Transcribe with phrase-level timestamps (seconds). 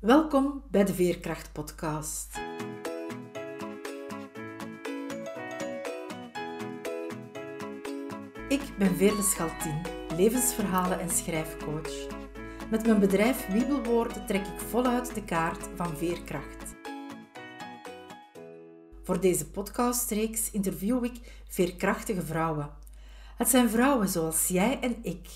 [0.00, 2.36] Welkom bij de Veerkracht Podcast.
[8.48, 9.80] Ik ben Veerle Schaltien,
[10.16, 12.06] levensverhalen en schrijfcoach.
[12.70, 16.74] Met mijn bedrijf Wiebelwoorden trek ik voluit de kaart van veerkracht.
[19.02, 22.70] Voor deze podcastreeks interview ik veerkrachtige vrouwen.
[23.36, 25.28] Het zijn vrouwen zoals jij en ik,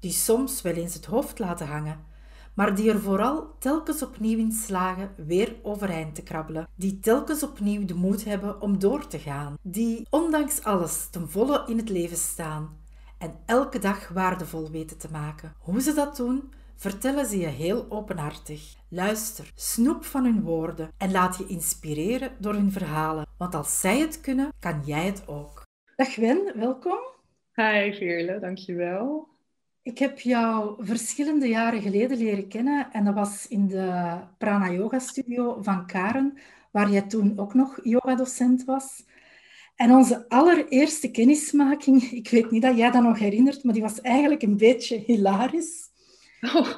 [0.00, 2.14] die soms wel eens het hoofd laten hangen,
[2.56, 7.84] maar die er vooral telkens opnieuw in slagen weer overeind te krabbelen, die telkens opnieuw
[7.84, 12.16] de moed hebben om door te gaan, die ondanks alles ten volle in het leven
[12.16, 12.84] staan
[13.18, 15.52] en elke dag waardevol weten te maken.
[15.58, 18.74] Hoe ze dat doen, vertellen ze je heel openhartig.
[18.88, 23.98] Luister, snoep van hun woorden en laat je inspireren door hun verhalen, want als zij
[23.98, 25.62] het kunnen, kan jij het ook.
[25.96, 26.16] Dag
[26.54, 26.98] welkom.
[27.54, 29.35] Hi Veerle, dankjewel.
[29.86, 34.98] Ik heb jou verschillende jaren geleden leren kennen en dat was in de Prana Yoga
[34.98, 36.38] Studio van Karen,
[36.70, 39.04] waar jij toen ook nog yogadocent was.
[39.76, 44.00] En onze allereerste kennismaking, ik weet niet dat jij dat nog herinnert, maar die was
[44.00, 45.90] eigenlijk een beetje hilarisch.
[46.40, 46.72] Oh,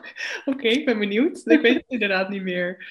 [0.44, 1.42] oké, ik ben benieuwd.
[1.46, 2.86] Ik weet het inderdaad niet meer.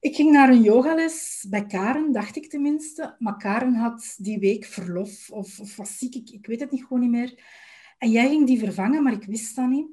[0.00, 3.14] Ik ging naar een yogales bij Karen, dacht ik tenminste.
[3.18, 6.82] Maar Karen had die week verlof of, of was ziek, ik, ik weet het niet,
[6.82, 7.66] gewoon niet meer.
[7.98, 9.88] En jij ging die vervangen, maar ik wist dat niet.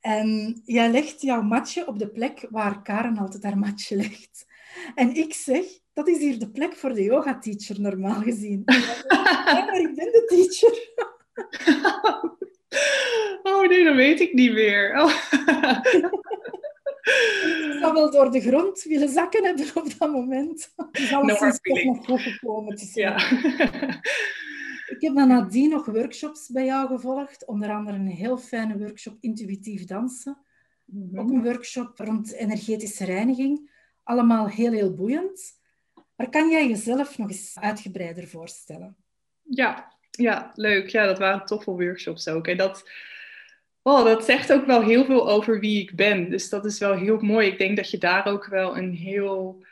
[0.00, 4.46] En jij legt jouw matje op de plek waar Karen altijd haar matje legt.
[4.94, 8.62] En ik zeg, dat is hier de plek voor de yoga-teacher, normaal gezien.
[9.44, 10.92] ja, maar ik ben de teacher.
[13.52, 15.00] oh nee, dat weet ik niet meer.
[15.00, 15.10] Oh.
[17.72, 20.74] ik zou wel door de grond willen zakken hebben op dat moment.
[20.92, 23.12] Je zou no toch nog goed gekomen te zijn.
[23.12, 24.00] Ja.
[24.86, 27.46] Ik heb dan nadien nog workshops bij jou gevolgd.
[27.46, 30.38] Onder andere een heel fijne workshop intuïtief dansen.
[30.84, 31.18] Mhm.
[31.18, 33.70] Ook een workshop rond energetische reiniging.
[34.02, 35.62] Allemaal heel, heel boeiend.
[36.16, 38.96] Maar kan jij jezelf nog eens uitgebreider voorstellen?
[39.42, 40.88] Ja, ja leuk.
[40.88, 42.46] Ja, dat waren toffe workshops ook.
[42.46, 42.90] En dat,
[43.82, 46.30] oh, dat zegt ook wel heel veel over wie ik ben.
[46.30, 47.48] Dus dat is wel heel mooi.
[47.48, 49.64] Ik denk dat je daar ook wel een heel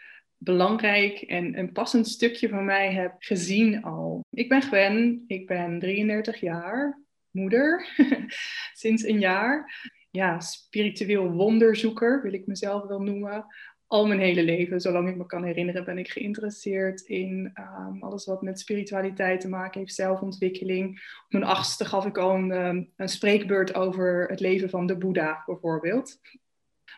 [0.45, 4.25] belangrijk en een passend stukje van mij heb gezien al.
[4.31, 7.87] Ik ben Gwen, ik ben 33 jaar, moeder,
[8.83, 9.91] sinds een jaar.
[10.11, 13.47] Ja, spiritueel wonderzoeker wil ik mezelf wel noemen.
[13.87, 18.25] Al mijn hele leven, zolang ik me kan herinneren, ben ik geïnteresseerd in um, alles
[18.25, 20.91] wat met spiritualiteit te maken heeft, zelfontwikkeling.
[21.25, 24.97] Op mijn achtste gaf ik al een, um, een spreekbeurt over het leven van de
[24.97, 26.21] Boeddha, bijvoorbeeld.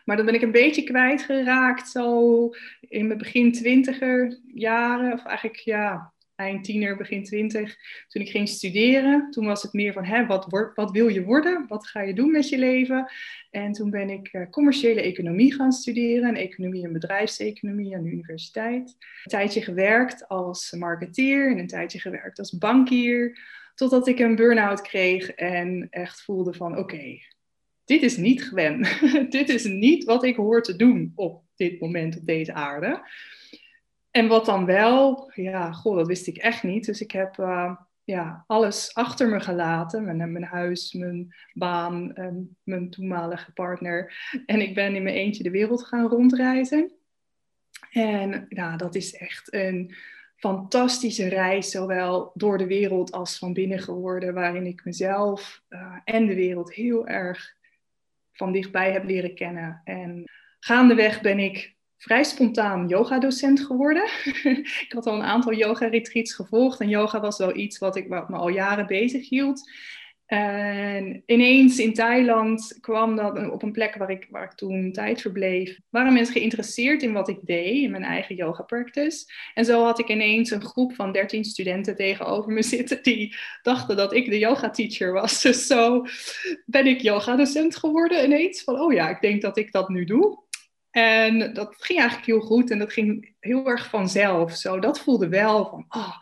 [0.05, 5.13] Maar dan ben ik een beetje kwijtgeraakt zo in mijn begin twintiger jaren.
[5.13, 7.75] Of eigenlijk ja, eind tiener, begin twintig.
[8.07, 9.31] Toen ik ging studeren.
[9.31, 11.65] Toen was het meer van, hè, wat, wat wil je worden?
[11.67, 13.11] Wat ga je doen met je leven?
[13.51, 16.29] En toen ben ik uh, commerciële economie gaan studeren.
[16.29, 18.89] En economie en bedrijfseconomie aan de universiteit.
[18.89, 21.51] Een tijdje gewerkt als marketeer.
[21.51, 23.39] En een tijdje gewerkt als bankier.
[23.75, 27.17] Totdat ik een burn-out kreeg en echt voelde van, oké,
[27.85, 28.87] dit is niet Gwen.
[29.29, 33.09] dit is niet wat ik hoor te doen op dit moment op deze aarde.
[34.11, 36.85] En wat dan wel, ja, goh, dat wist ik echt niet.
[36.85, 40.31] Dus ik heb uh, ja, alles achter me gelaten.
[40.31, 42.13] Mijn, huis, mijn baan,
[42.63, 44.13] mijn toenmalige partner.
[44.45, 46.91] En ik ben in mijn eentje de wereld gaan rondreizen.
[47.91, 49.95] En ja, dat is echt een
[50.35, 56.25] fantastische reis, zowel door de wereld als van binnen geworden, waarin ik mezelf uh, en
[56.25, 57.54] de wereld heel erg
[58.35, 59.81] van dichtbij heb leren kennen.
[59.83, 60.23] En
[60.59, 64.03] gaandeweg ben ik vrij spontaan yogadocent geworden.
[64.85, 68.29] ik had al een aantal yoga-retreats gevolgd en yoga was wel iets wat, ik, wat
[68.29, 69.71] me al jaren bezig hield.
[70.25, 75.21] En ineens in Thailand kwam dat op een plek waar ik, waar ik toen tijd
[75.21, 75.79] verbleef.
[75.89, 79.25] Waren mensen geïnteresseerd in wat ik deed, in mijn eigen yoga practice.
[79.53, 83.95] En zo had ik ineens een groep van 13 studenten tegenover me zitten die dachten
[83.95, 85.41] dat ik de yoga teacher was.
[85.41, 86.05] Dus zo
[86.65, 88.63] ben ik yoga docent geworden ineens.
[88.63, 90.43] Van oh ja, ik denk dat ik dat nu doe.
[90.91, 94.55] En dat ging eigenlijk heel goed en dat ging heel erg vanzelf.
[94.55, 96.17] Zo, dat voelde wel van, oh,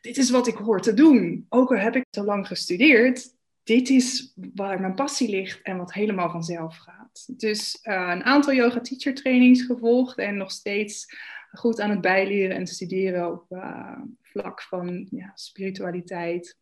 [0.00, 1.46] dit is wat ik hoor te doen.
[1.48, 3.36] Ook al heb ik zo lang gestudeerd,
[3.68, 7.38] dit is waar mijn passie ligt en wat helemaal vanzelf gaat.
[7.40, 11.06] Dus uh, een aantal yoga teacher trainings gevolgd en nog steeds
[11.52, 16.58] goed aan het bijleren en studeren op uh, vlak van ja, spiritualiteit.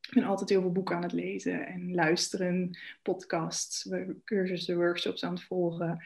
[0.00, 3.88] Ik ben altijd heel veel boeken aan het lezen en luisteren, podcasts,
[4.24, 6.04] cursussen, workshops aan het volgen.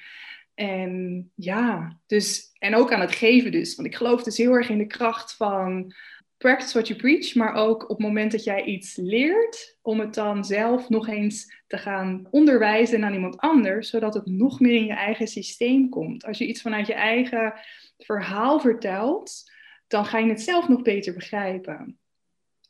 [0.54, 3.74] En ja, dus, en ook aan het geven dus.
[3.74, 5.94] Want ik geloof dus heel erg in de kracht van
[6.42, 10.14] practice what you preach, maar ook op het moment dat jij iets leert, om het
[10.14, 14.84] dan zelf nog eens te gaan onderwijzen aan iemand anders, zodat het nog meer in
[14.84, 16.24] je eigen systeem komt.
[16.24, 17.54] Als je iets vanuit je eigen
[17.98, 19.50] verhaal vertelt,
[19.86, 21.98] dan ga je het zelf nog beter begrijpen.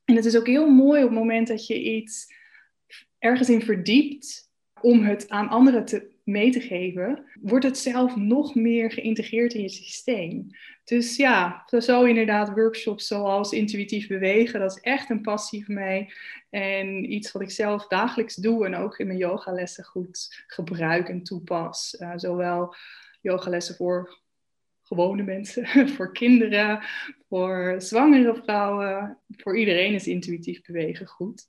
[0.05, 2.27] En het is ook heel mooi op het moment dat je iets
[3.19, 8.55] ergens in verdiept, om het aan anderen te, mee te geven, wordt het zelf nog
[8.55, 10.47] meer geïntegreerd in je systeem.
[10.84, 16.12] Dus ja, zo inderdaad workshops zoals intuïtief bewegen, dat is echt een passie voor mij.
[16.50, 21.23] En iets wat ik zelf dagelijks doe en ook in mijn yogalessen goed gebruik en
[21.23, 21.96] toepas.
[21.99, 22.75] Uh, zowel
[23.20, 24.20] yogalessen voor
[24.82, 26.82] gewone mensen, voor kinderen,
[27.28, 29.19] voor zwangere vrouwen.
[29.28, 31.46] Voor iedereen is intuïtief bewegen goed.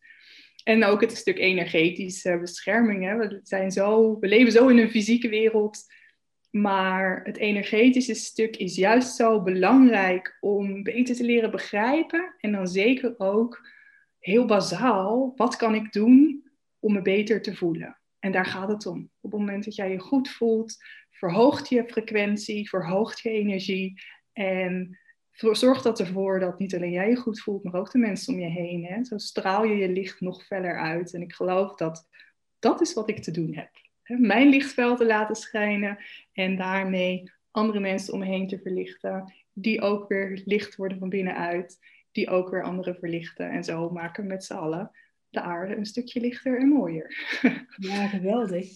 [0.64, 3.04] En ook het stuk energetische bescherming.
[3.04, 3.18] Hè.
[3.18, 5.86] We, zijn zo, we leven zo in een fysieke wereld.
[6.56, 12.36] Maar het energetische stuk is juist zo belangrijk om beter te leren begrijpen.
[12.40, 13.70] En dan zeker ook
[14.20, 16.44] heel bazaal, wat kan ik doen
[16.80, 18.00] om me beter te voelen?
[18.20, 19.10] En daar gaat het om.
[19.22, 20.78] Op het moment dat jij je goed voelt,
[21.10, 24.02] verhoogt je frequentie, verhoogt je energie.
[24.34, 25.00] En
[25.32, 28.40] zorg dat ervoor dat niet alleen jij je goed voelt, maar ook de mensen om
[28.40, 28.86] je heen.
[28.86, 29.04] Hè?
[29.04, 31.14] Zo straal je je licht nog feller uit.
[31.14, 32.08] En ik geloof dat
[32.60, 33.83] dat is wat ik te doen heb.
[34.04, 35.98] Mijn lichtveld te laten schijnen
[36.34, 39.34] en daarmee andere mensen om me heen te verlichten.
[39.54, 41.80] Die ook weer licht worden van binnenuit.
[42.12, 43.50] Die ook weer anderen verlichten.
[43.50, 44.92] En zo maken we met z'n allen
[45.34, 47.40] de aarde een stukje lichter en mooier.
[47.78, 48.68] Ja, geweldig.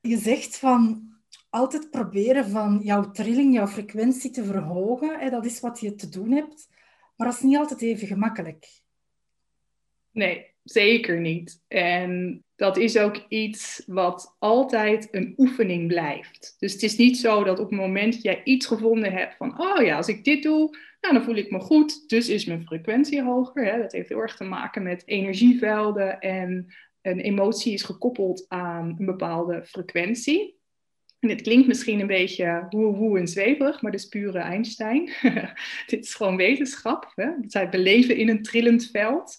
[0.00, 1.08] je zegt van
[1.50, 5.18] altijd proberen van jouw trilling, jouw frequentie te verhogen.
[5.18, 6.68] Hè, dat is wat je te doen hebt.
[7.16, 8.82] Maar dat is niet altijd even gemakkelijk.
[10.10, 11.62] Nee, zeker niet.
[11.68, 16.56] En dat is ook iets wat altijd een oefening blijft.
[16.58, 19.60] Dus het is niet zo dat op het moment dat jij iets gevonden hebt van,
[19.60, 22.66] oh ja, als ik dit doe, nou, dan voel ik me goed, dus is mijn
[22.66, 23.64] frequentie hoger.
[23.64, 23.78] Hè?
[23.78, 29.06] Dat heeft heel erg te maken met energievelden en een emotie is gekoppeld aan een
[29.06, 30.58] bepaalde frequentie.
[31.20, 35.10] En dit klinkt misschien een beetje hoe, hoe en zweverig, maar dit is pure Einstein.
[35.86, 37.12] dit is gewoon wetenschap.
[37.14, 37.30] Hè?
[37.46, 39.36] Zij beleven in een trillend veld.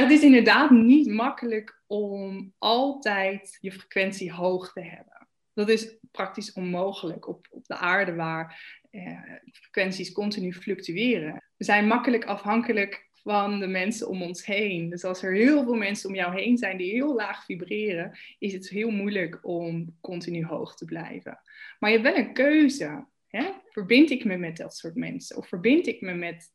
[0.00, 5.28] Het is inderdaad niet makkelijk om altijd je frequentie hoog te hebben.
[5.52, 9.18] Dat is praktisch onmogelijk op, op de aarde waar eh,
[9.52, 11.44] frequenties continu fluctueren.
[11.56, 14.90] We zijn makkelijk afhankelijk van de mensen om ons heen.
[14.90, 18.52] Dus als er heel veel mensen om jou heen zijn die heel laag vibreren, is
[18.52, 21.40] het heel moeilijk om continu hoog te blijven.
[21.78, 23.06] Maar je hebt wel een keuze.
[23.28, 23.50] Hè?
[23.68, 25.36] Verbind ik me met dat soort mensen?
[25.36, 26.52] Of verbind ik me met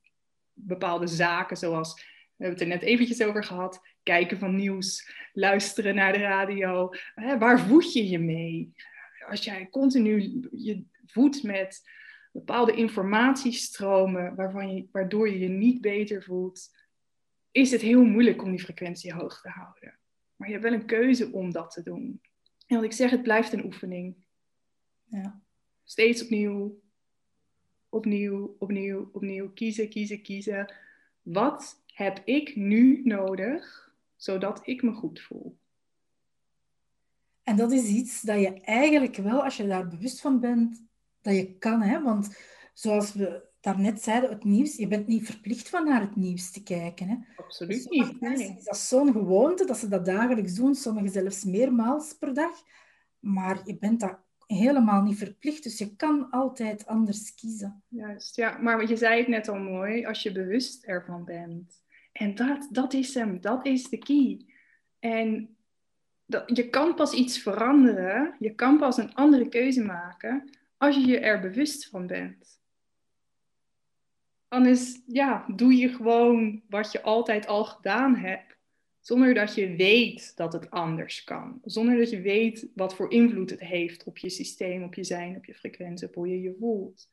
[0.53, 5.95] bepaalde zaken zoals, we hebben het er net eventjes over gehad, kijken van nieuws, luisteren
[5.95, 6.89] naar de radio.
[7.15, 7.37] Hè?
[7.37, 8.73] Waar voed je je mee?
[9.27, 11.81] Als jij continu je voedt met
[12.31, 16.73] bepaalde informatiestromen waarvan je, waardoor je je niet beter voelt,
[17.51, 19.99] is het heel moeilijk om die frequentie hoog te houden.
[20.35, 22.21] Maar je hebt wel een keuze om dat te doen.
[22.67, 24.15] En wat ik zeg, het blijft een oefening.
[25.03, 25.41] Ja.
[25.83, 26.81] Steeds opnieuw,
[27.89, 29.49] opnieuw, opnieuw, opnieuw.
[29.49, 30.73] Kiezen, kiezen, kiezen.
[31.21, 35.57] Wat heb ik nu nodig, zodat ik me goed voel?
[37.44, 40.83] En dat is iets dat je eigenlijk wel, als je daar bewust van bent,
[41.21, 41.81] dat je kan.
[41.81, 42.01] Hè?
[42.01, 42.38] Want
[42.74, 46.63] zoals we daarnet zeiden, het nieuws, je bent niet verplicht van naar het nieuws te
[46.63, 47.07] kijken.
[47.07, 47.15] Hè?
[47.38, 48.21] Absoluut niet.
[48.21, 48.56] Nee.
[48.57, 52.63] Is dat zo'n gewoonte dat ze dat dagelijks doen, sommigen zelfs meermaals per dag.
[53.19, 57.83] Maar je bent dat helemaal niet verplicht, dus je kan altijd anders kiezen.
[57.87, 58.57] Juist, ja.
[58.57, 61.83] Maar je zei het net al mooi, als je bewust ervan bent.
[62.18, 64.45] En dat, dat is hem, dat is de key.
[65.00, 65.56] En
[66.26, 71.06] dat, je kan pas iets veranderen, je kan pas een andere keuze maken als je
[71.06, 72.64] je er bewust van bent.
[74.50, 78.57] Is, ja, doe je gewoon wat je altijd al gedaan hebt,
[79.00, 81.62] zonder dat je weet dat het anders kan.
[81.64, 85.36] Zonder dat je weet wat voor invloed het heeft op je systeem, op je zijn,
[85.36, 87.10] op je frequentie, op hoe je je voelt.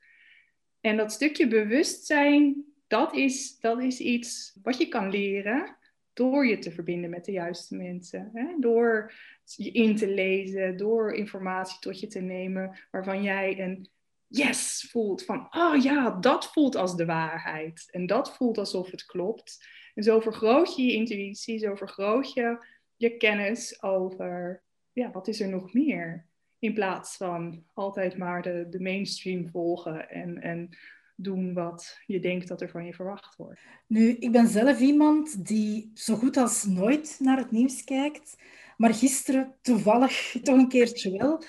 [0.81, 5.77] En dat stukje bewustzijn, dat is, dat is iets wat je kan leren
[6.13, 8.31] door je te verbinden met de juiste mensen.
[8.33, 8.47] Hè?
[8.61, 9.13] Door
[9.45, 13.89] je in te lezen, door informatie tot je te nemen waarvan jij een
[14.27, 15.25] yes voelt.
[15.25, 17.89] Van, oh ja, dat voelt als de waarheid.
[17.91, 19.67] En dat voelt alsof het klopt.
[19.95, 25.41] En zo vergroot je je intuïtie, zo vergroot je je kennis over, ja, wat is
[25.41, 26.27] er nog meer?
[26.59, 30.77] In plaats van altijd maar de, de mainstream volgen en, en
[31.23, 33.61] doen wat je denkt dat er van je verwacht wordt.
[33.87, 38.37] Nu, ik ben zelf iemand die zo goed als nooit naar het nieuws kijkt.
[38.76, 41.43] Maar gisteren toevallig toch een keertje wel.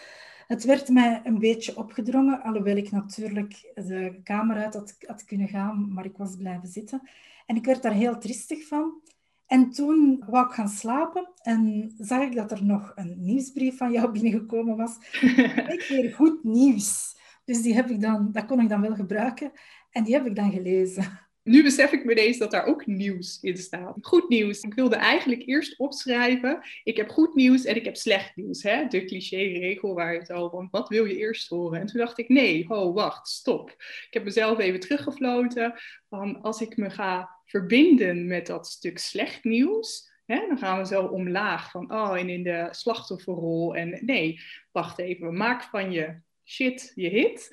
[0.47, 5.47] Het werd mij een beetje opgedrongen, alhoewel ik natuurlijk de kamer uit had, had kunnen
[5.47, 7.09] gaan, maar ik was blijven zitten.
[7.45, 9.01] En ik werd daar heel tristig van.
[9.45, 13.91] En toen wou ik gaan slapen en zag ik dat er nog een nieuwsbrief van
[13.91, 14.97] jou binnengekomen was.
[15.77, 17.21] ik weer goed nieuws.
[17.45, 19.51] Dus die heb ik dan, dat kon ik dan wel gebruiken
[19.89, 21.21] en die heb ik dan gelezen.
[21.43, 23.97] Nu besef ik me ineens dat daar ook nieuws in staat.
[24.01, 24.61] Goed nieuws.
[24.61, 28.63] Ik wilde eigenlijk eerst opschrijven: ik heb goed nieuws en ik heb slecht nieuws.
[28.63, 28.87] Hè?
[28.87, 31.79] De cliché-regel waar het al van, wat wil je eerst horen?
[31.79, 33.69] En toen dacht ik: nee, ho, wacht, stop.
[34.07, 35.73] Ik heb mezelf even teruggefloten
[36.09, 40.11] van als ik me ga verbinden met dat stuk slecht nieuws.
[40.25, 43.75] Hè, dan gaan we zo omlaag van, oh, en in de slachtofferrol.
[43.75, 44.39] En nee,
[44.71, 47.49] wacht even, maak van je shit je hit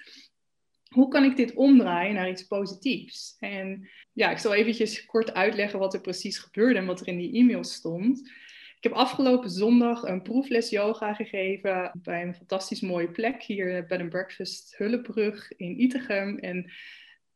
[0.91, 3.37] hoe kan ik dit omdraaien naar iets positiefs?
[3.39, 7.19] En ja, ik zal eventjes kort uitleggen wat er precies gebeurde en wat er in
[7.19, 8.29] die e-mail stond.
[8.77, 14.01] Ik heb afgelopen zondag een proefles yoga gegeven bij een fantastisch mooie plek hier bij
[14.01, 16.39] een breakfast Hullebrug in Itegem.
[16.39, 16.71] En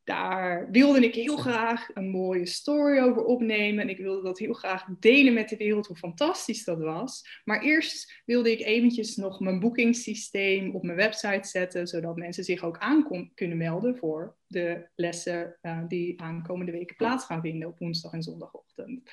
[0.05, 3.83] daar wilde ik heel graag een mooie story over opnemen.
[3.83, 7.41] En ik wilde dat heel graag delen met de wereld, hoe fantastisch dat was.
[7.45, 12.63] Maar eerst wilde ik eventjes nog mijn boekingssysteem op mijn website zetten, zodat mensen zich
[12.63, 17.79] ook aan kunnen melden voor de lessen uh, die aankomende weken plaats gaan vinden op
[17.79, 19.11] woensdag en zondagochtend.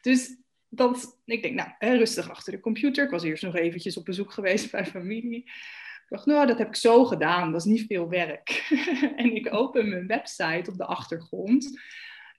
[0.00, 0.36] Dus
[0.68, 3.04] dat, ik denk, nou, rustig achter de computer.
[3.04, 5.50] Ik was eerst nog eventjes op bezoek geweest bij familie.
[6.08, 8.68] Ik dacht, nou, dat heb ik zo gedaan, dat is niet veel werk.
[9.16, 11.80] en ik open mijn website op de achtergrond.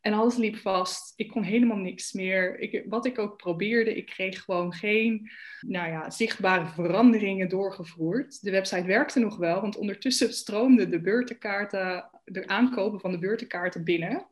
[0.01, 1.13] En alles liep vast.
[1.15, 2.59] Ik kon helemaal niks meer.
[2.59, 8.41] Ik, wat ik ook probeerde, ik kreeg gewoon geen nou ja, zichtbare veranderingen doorgevoerd.
[8.41, 13.83] De website werkte nog wel, want ondertussen stroomden de beurtenkaarten, de aankopen van de beurtenkaarten
[13.83, 14.25] binnen.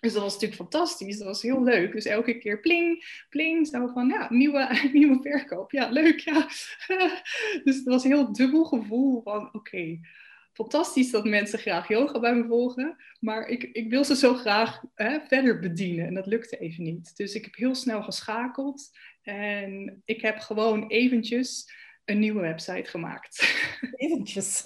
[0.00, 1.92] Dus dat was natuurlijk fantastisch, dat was heel leuk.
[1.92, 5.70] Dus elke keer pling, pling, zo van ja, nieuwe, nieuwe verkoop.
[5.72, 6.46] Ja, leuk, ja.
[7.64, 10.00] dus het was een heel dubbel gevoel van oké,
[10.52, 12.96] fantastisch dat mensen graag yoga bij me volgen.
[13.20, 17.16] Maar ik, ik wil ze zo graag hè, verder bedienen en dat lukte even niet.
[17.16, 18.90] Dus ik heb heel snel geschakeld
[19.22, 21.72] en ik heb gewoon eventjes
[22.04, 23.66] een nieuwe website gemaakt.
[23.96, 24.62] Eventjes.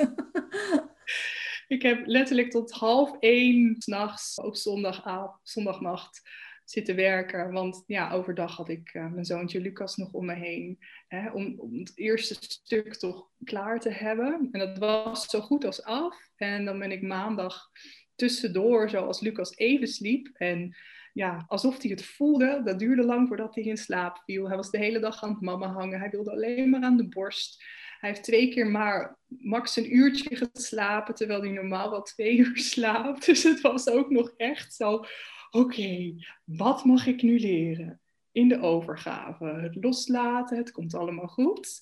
[1.73, 6.23] Ik heb letterlijk tot half één s'nachts op zondagavond, zondagnacht
[6.65, 7.53] zitten werken.
[7.53, 10.79] Want ja, overdag had ik uh, mijn zoontje Lucas nog om me heen.
[11.09, 14.49] Hè, om, om, het eerste stuk toch klaar te hebben.
[14.51, 16.31] En dat was zo goed als af.
[16.37, 17.71] En dan ben ik maandag
[18.15, 20.31] tussendoor, zoals Lucas even sliep.
[20.35, 20.77] En
[21.13, 22.61] ja, alsof hij het voelde.
[22.65, 24.49] Dat duurde lang voordat hij in slaap viel.
[24.49, 26.01] Hij was de hele dag aan het mama hangen.
[26.01, 27.65] Hij wilde alleen maar aan de borst.
[28.03, 32.59] Hij heeft twee keer maar max een uurtje geslapen, terwijl hij normaal wel twee uur
[32.59, 33.27] slaapt.
[33.27, 35.05] Dus het was ook nog echt zo,
[35.51, 38.01] oké, wat mag ik nu leren?
[38.33, 41.81] In de overgave, het loslaten, het komt allemaal goed.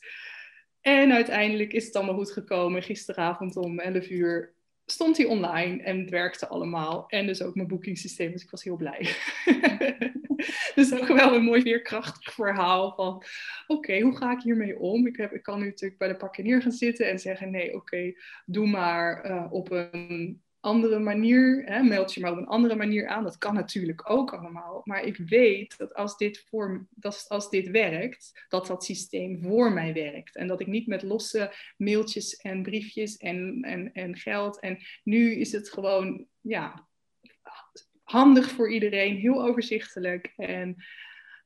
[0.80, 2.82] En uiteindelijk is het allemaal goed gekomen.
[2.82, 4.54] Gisteravond om 11 uur
[4.86, 7.08] stond hij online en het werkte allemaal.
[7.08, 9.08] En dus ook mijn boekingssysteem, dus ik was heel blij.
[10.74, 13.22] dus ook wel een mooi veerkrachtig verhaal van,
[13.66, 15.06] oké, hoe ga ik hiermee om?
[15.06, 17.74] Ik, heb, ik kan nu natuurlijk bij de pakken neer gaan zitten en zeggen, nee,
[17.74, 18.12] oké,
[18.46, 23.08] doe maar uh, op een andere manier, hè, meld je maar op een andere manier
[23.08, 23.24] aan.
[23.24, 24.80] Dat kan natuurlijk ook allemaal.
[24.84, 29.72] Maar ik weet dat als dit, voor, dat als dit werkt, dat dat systeem voor
[29.72, 30.36] mij werkt.
[30.36, 34.60] En dat ik niet met losse mailtjes en briefjes en, en, en geld.
[34.60, 36.88] En nu is het gewoon, ja,
[38.10, 40.32] handig voor iedereen, heel overzichtelijk.
[40.36, 40.84] En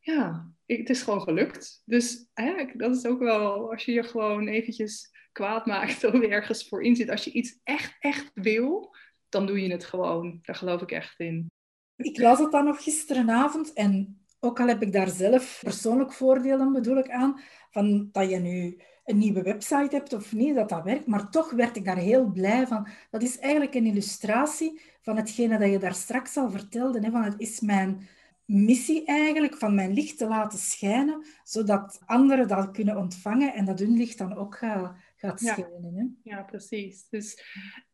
[0.00, 1.82] ja, het is gewoon gelukt.
[1.84, 6.68] Dus hè, dat is ook wel, als je je gewoon eventjes kwaad maakt of ergens
[6.68, 7.10] voor inzit.
[7.10, 8.96] Als je iets echt, echt wil,
[9.28, 10.38] dan doe je het gewoon.
[10.42, 11.50] Daar geloof ik echt in.
[11.96, 16.72] Ik las het dan nog gisterenavond en ook al heb ik daar zelf persoonlijk voordelen,
[16.72, 17.40] bedoel ik aan,
[17.70, 21.06] van dat je nu een nieuwe website hebt of niet, dat dat werkt.
[21.06, 22.88] Maar toch werd ik daar heel blij van.
[23.10, 27.00] Dat is eigenlijk een illustratie van hetgene dat je daar straks al vertelde.
[27.00, 28.08] Hè, van het is mijn
[28.44, 33.78] missie eigenlijk, van mijn licht te laten schijnen, zodat anderen dat kunnen ontvangen en dat
[33.78, 35.94] hun licht dan ook gaat, gaat schijnen.
[35.94, 36.30] Hè?
[36.30, 37.08] Ja, precies.
[37.08, 37.42] Dus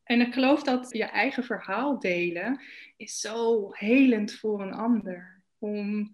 [0.04, 2.60] en ik geloof dat je eigen verhaal delen
[2.96, 5.42] is zo helend voor een ander.
[5.58, 6.12] Om...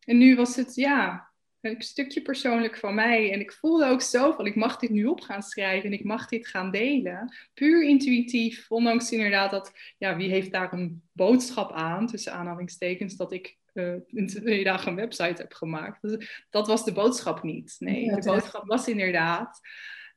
[0.00, 1.29] En nu was het, ja,
[1.60, 3.32] een stukje persoonlijk van mij.
[3.32, 6.04] En ik voelde ook zo van, ik mag dit nu op gaan schrijven en ik
[6.04, 7.34] mag dit gaan delen.
[7.54, 13.32] Puur intuïtief, ondanks inderdaad dat, ja, wie heeft daar een boodschap aan, tussen aanhalingstekens, dat
[13.32, 16.02] ik uh, in twee dagen een website heb gemaakt.
[16.02, 17.76] Dus dat was de boodschap niet.
[17.78, 19.60] Nee, de boodschap was inderdaad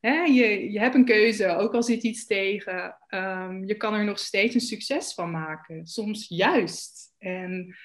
[0.07, 2.97] hè, je, je hebt een keuze, ook al zit iets tegen.
[3.09, 5.88] Um, je kan er nog steeds een succes van maken.
[5.88, 7.13] Soms juist.
[7.17, 7.75] En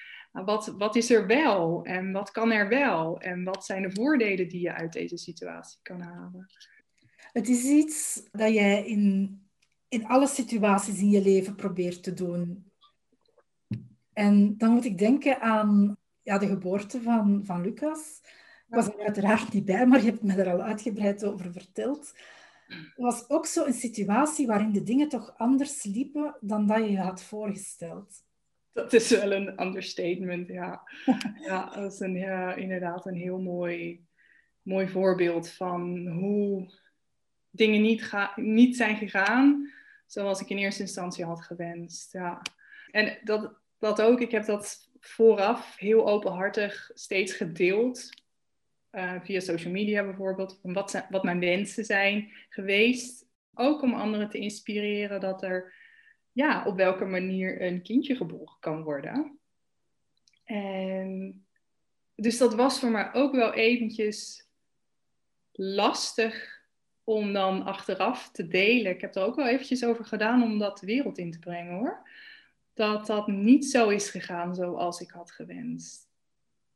[0.45, 1.83] wat, wat is er wel?
[1.83, 3.19] En wat kan er wel?
[3.19, 6.45] En wat zijn de voordelen die je uit deze situatie kan halen?
[7.31, 9.39] Het is iets dat jij in,
[9.87, 12.71] in alle situaties in je leven probeert te doen.
[14.13, 18.19] En dan moet ik denken aan ja, de geboorte van, van Lucas.
[18.67, 22.13] Ik was er uiteraard niet bij, maar je hebt me er al uitgebreid over verteld.
[22.67, 26.91] Het was ook zo een situatie waarin de dingen toch anders liepen dan dat je
[26.91, 28.23] je had voorgesteld.
[28.73, 30.81] Dat is wel een understatement, ja.
[31.47, 34.05] ja, dat is inderdaad een heel mooi,
[34.61, 36.71] mooi voorbeeld van hoe
[37.49, 39.71] dingen niet, niet zijn gegaan
[40.05, 42.13] zoals ik in eerste instantie had gewenst.
[42.13, 42.41] Ja.
[42.91, 48.09] En dat, dat ook, ik heb dat vooraf heel openhartig steeds gedeeld.
[48.91, 53.25] Uh, via social media bijvoorbeeld, van wat, wat mijn wensen zijn geweest.
[53.53, 55.73] Ook om anderen te inspireren dat er
[56.39, 59.39] ja, op welke manier een kindje geboren kan worden.
[60.43, 61.45] En
[62.15, 64.47] dus dat was voor mij ook wel eventjes
[65.51, 66.63] lastig
[67.03, 68.91] om dan achteraf te delen.
[68.91, 71.73] Ik heb er ook wel eventjes over gedaan om dat de wereld in te brengen
[71.73, 72.09] hoor.
[72.73, 76.07] Dat dat niet zo is gegaan zoals ik had gewenst.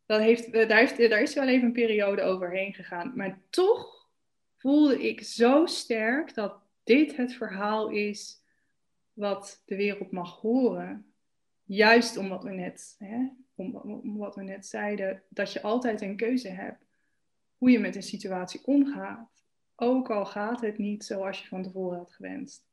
[0.06, 3.12] Dat heeft, eh, daar, heeft, daar is wel even een periode overheen gegaan.
[3.16, 4.10] Maar toch
[4.58, 8.43] voelde ik zo sterk dat dit het verhaal is
[9.14, 11.14] wat de wereld mag horen.
[11.64, 16.16] Juist omdat we net, hè, om, om wat we net zeiden, dat je altijd een
[16.16, 16.86] keuze hebt
[17.58, 19.46] hoe je met een situatie omgaat.
[19.76, 22.66] Ook al gaat het niet zoals je van tevoren had gewenst.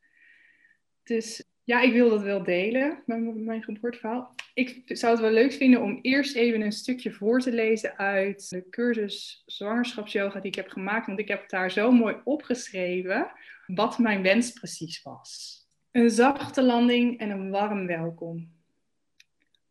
[1.03, 4.35] Dus ja, ik wil dat wel delen, mijn, mijn geboorteverhaal.
[4.55, 8.49] Ik zou het wel leuk vinden om eerst even een stukje voor te lezen uit
[8.49, 11.07] de cursus zwangerschapsyoga die ik heb gemaakt.
[11.07, 13.33] Want ik heb daar zo mooi opgeschreven
[13.67, 15.60] wat mijn wens precies was.
[15.91, 18.53] Een zachte landing en een warm welkom.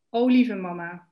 [0.09, 1.07] O lieve mama,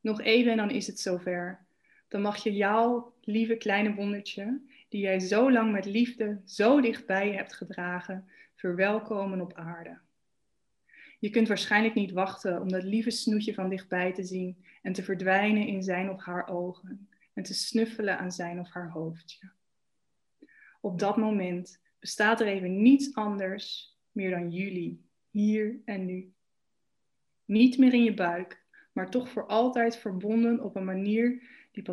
[0.00, 1.66] nog even en dan is het zover.
[2.08, 7.32] Dan mag je jouw lieve kleine wondertje, die jij zo lang met liefde zo dichtbij
[7.32, 9.98] hebt gedragen, verwelkomen op aarde.
[11.18, 15.02] Je kunt waarschijnlijk niet wachten om dat lieve snoetje van dichtbij te zien en te
[15.02, 19.50] verdwijnen in zijn of haar ogen en te snuffelen aan zijn of haar hoofdje.
[20.80, 26.32] Op dat moment bestaat er even niets anders meer dan jullie, hier en nu.
[27.44, 31.84] Niet meer in je buik, maar toch voor altijd verbonden op een manier die,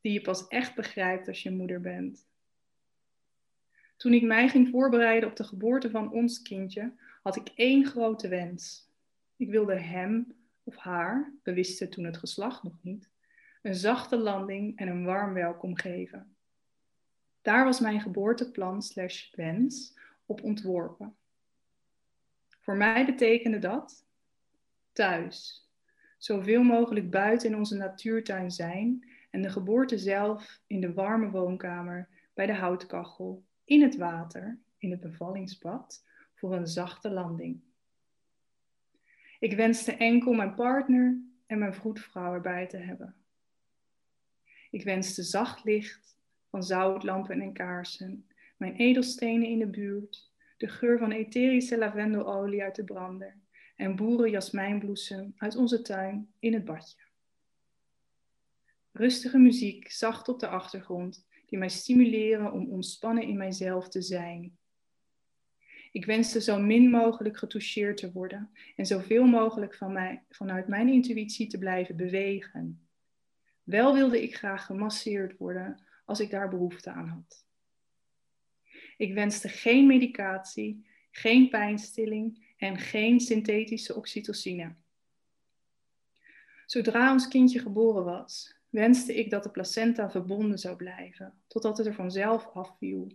[0.00, 2.26] die je pas echt begrijpt als je moeder bent.
[3.96, 8.28] Toen ik mij ging voorbereiden op de geboorte van ons kindje, had ik één grote
[8.28, 8.88] wens.
[9.36, 10.34] Ik wilde hem
[10.64, 13.10] of haar, we wisten toen het geslacht nog niet,
[13.62, 16.36] een zachte landing en een warm welkom geven.
[17.42, 21.16] Daar was mijn geboorteplan slash wens op ontworpen.
[22.64, 24.06] Voor mij betekende dat
[24.92, 25.68] thuis,
[26.18, 32.08] zoveel mogelijk buiten in onze natuurtuin zijn en de geboorte zelf in de warme woonkamer,
[32.34, 37.60] bij de houtkachel, in het water, in het bevallingsbad, voor een zachte landing.
[39.38, 43.14] Ik wenste enkel mijn partner en mijn vroedvrouw erbij te hebben.
[44.70, 46.18] Ik wenste zacht licht
[46.50, 52.74] van zoutlampen en kaarsen, mijn edelstenen in de buurt, de geur van etherische lavendelolie uit
[52.74, 53.36] de brander
[53.76, 57.02] en boerenjasmijnbloesem uit onze tuin in het badje.
[58.92, 64.58] Rustige muziek, zacht op de achtergrond, die mij stimuleren om ontspannen in mijzelf te zijn.
[65.92, 70.88] Ik wenste zo min mogelijk getoucheerd te worden en zoveel mogelijk van mij, vanuit mijn
[70.88, 72.88] intuïtie te blijven bewegen.
[73.62, 77.43] Wel wilde ik graag gemasseerd worden als ik daar behoefte aan had.
[78.96, 84.74] Ik wenste geen medicatie, geen pijnstilling en geen synthetische oxytocine.
[86.66, 91.86] Zodra ons kindje geboren was, wenste ik dat de placenta verbonden zou blijven, totdat het
[91.86, 93.12] er vanzelf afviel.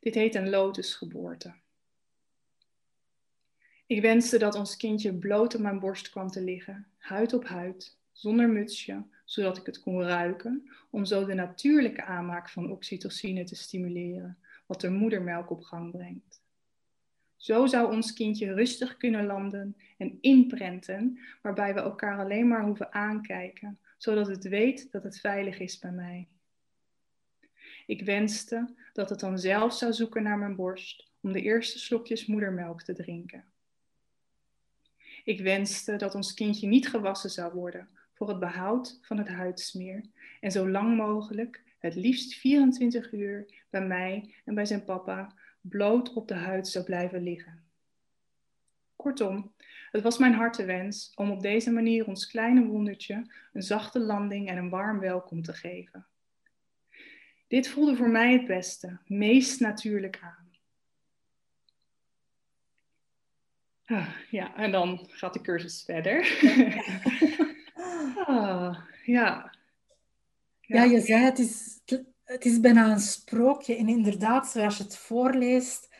[0.00, 1.54] Dit heet een lotusgeboorte.
[3.86, 7.98] Ik wenste dat ons kindje bloot op mijn borst kwam te liggen, huid op huid,
[8.12, 13.54] zonder mutsje, zodat ik het kon ruiken, om zo de natuurlijke aanmaak van oxytocine te
[13.54, 16.44] stimuleren, wat de moedermelk op gang brengt.
[17.36, 22.92] Zo zou ons kindje rustig kunnen landen en inprenten, waarbij we elkaar alleen maar hoeven
[22.92, 26.28] aankijken, zodat het weet dat het veilig is bij mij.
[27.86, 32.26] Ik wenste dat het dan zelf zou zoeken naar mijn borst om de eerste slokjes
[32.26, 33.44] moedermelk te drinken.
[35.24, 40.04] Ik wenste dat ons kindje niet gewassen zou worden voor het behoud van het huidsmeer
[40.40, 46.12] en zo lang mogelijk het liefst 24 uur bij mij en bij zijn papa bloot
[46.12, 47.64] op de huid zou blijven liggen.
[48.96, 49.52] Kortom,
[49.90, 54.56] het was mijn hartewens om op deze manier ons kleine wondertje een zachte landing en
[54.56, 56.06] een warm welkom te geven.
[57.48, 60.46] dit voelde voor mij het beste, meest natuurlijk aan.
[63.86, 66.16] Ah, ja, en dan gaat de cursus verder.
[68.26, 69.54] ah, ja.
[70.60, 70.82] ja.
[70.82, 71.75] je zei het is,
[72.26, 73.76] het is bijna een sprookje.
[73.76, 75.94] En inderdaad, zoals je het voorleest,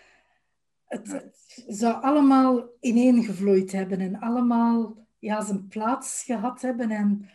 [0.87, 6.91] het, het zou allemaal ineengevloeid hebben en allemaal ja, zijn plaats gehad hebben.
[6.91, 7.31] En...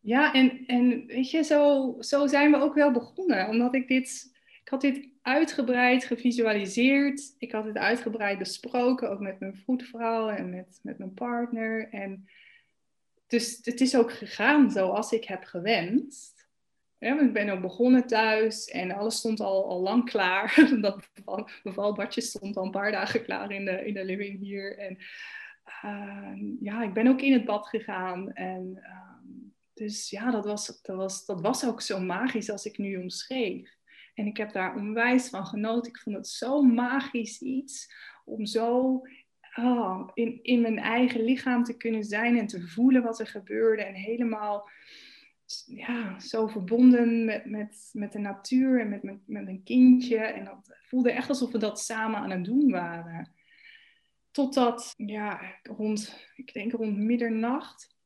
[0.00, 3.48] Ja, en, en weet je, zo, zo zijn we ook wel begonnen.
[3.48, 7.34] Omdat ik dit, ik had dit uitgebreid gevisualiseerd.
[7.38, 11.88] Ik had het uitgebreid besproken, ook met mijn voetvrouw en met, met mijn partner.
[11.90, 12.28] En
[13.26, 16.41] dus het is ook gegaan zoals ik heb gewenst.
[17.02, 20.66] Ik ben ook begonnen thuis en alles stond al, al lang klaar.
[20.80, 24.78] Dat beval, bevalbadje stond al een paar dagen klaar in de, in de living hier.
[24.78, 24.98] En
[25.84, 28.32] uh, ja, ik ben ook in het bad gegaan.
[28.32, 29.40] En uh,
[29.74, 33.76] dus ja, dat was, dat, was, dat was ook zo magisch als ik nu omschreef.
[34.14, 35.92] En ik heb daar onwijs van genoten.
[35.92, 39.00] Ik vond het zo magisch iets om zo
[39.54, 43.82] oh, in, in mijn eigen lichaam te kunnen zijn en te voelen wat er gebeurde.
[43.82, 44.70] En helemaal
[45.66, 50.16] ja, zo verbonden met, met, met de natuur en met, met, met een kindje.
[50.16, 53.32] En dat voelde echt alsof we dat samen aan het doen waren.
[54.30, 57.96] Totdat, ja, rond, ik denk rond middernacht.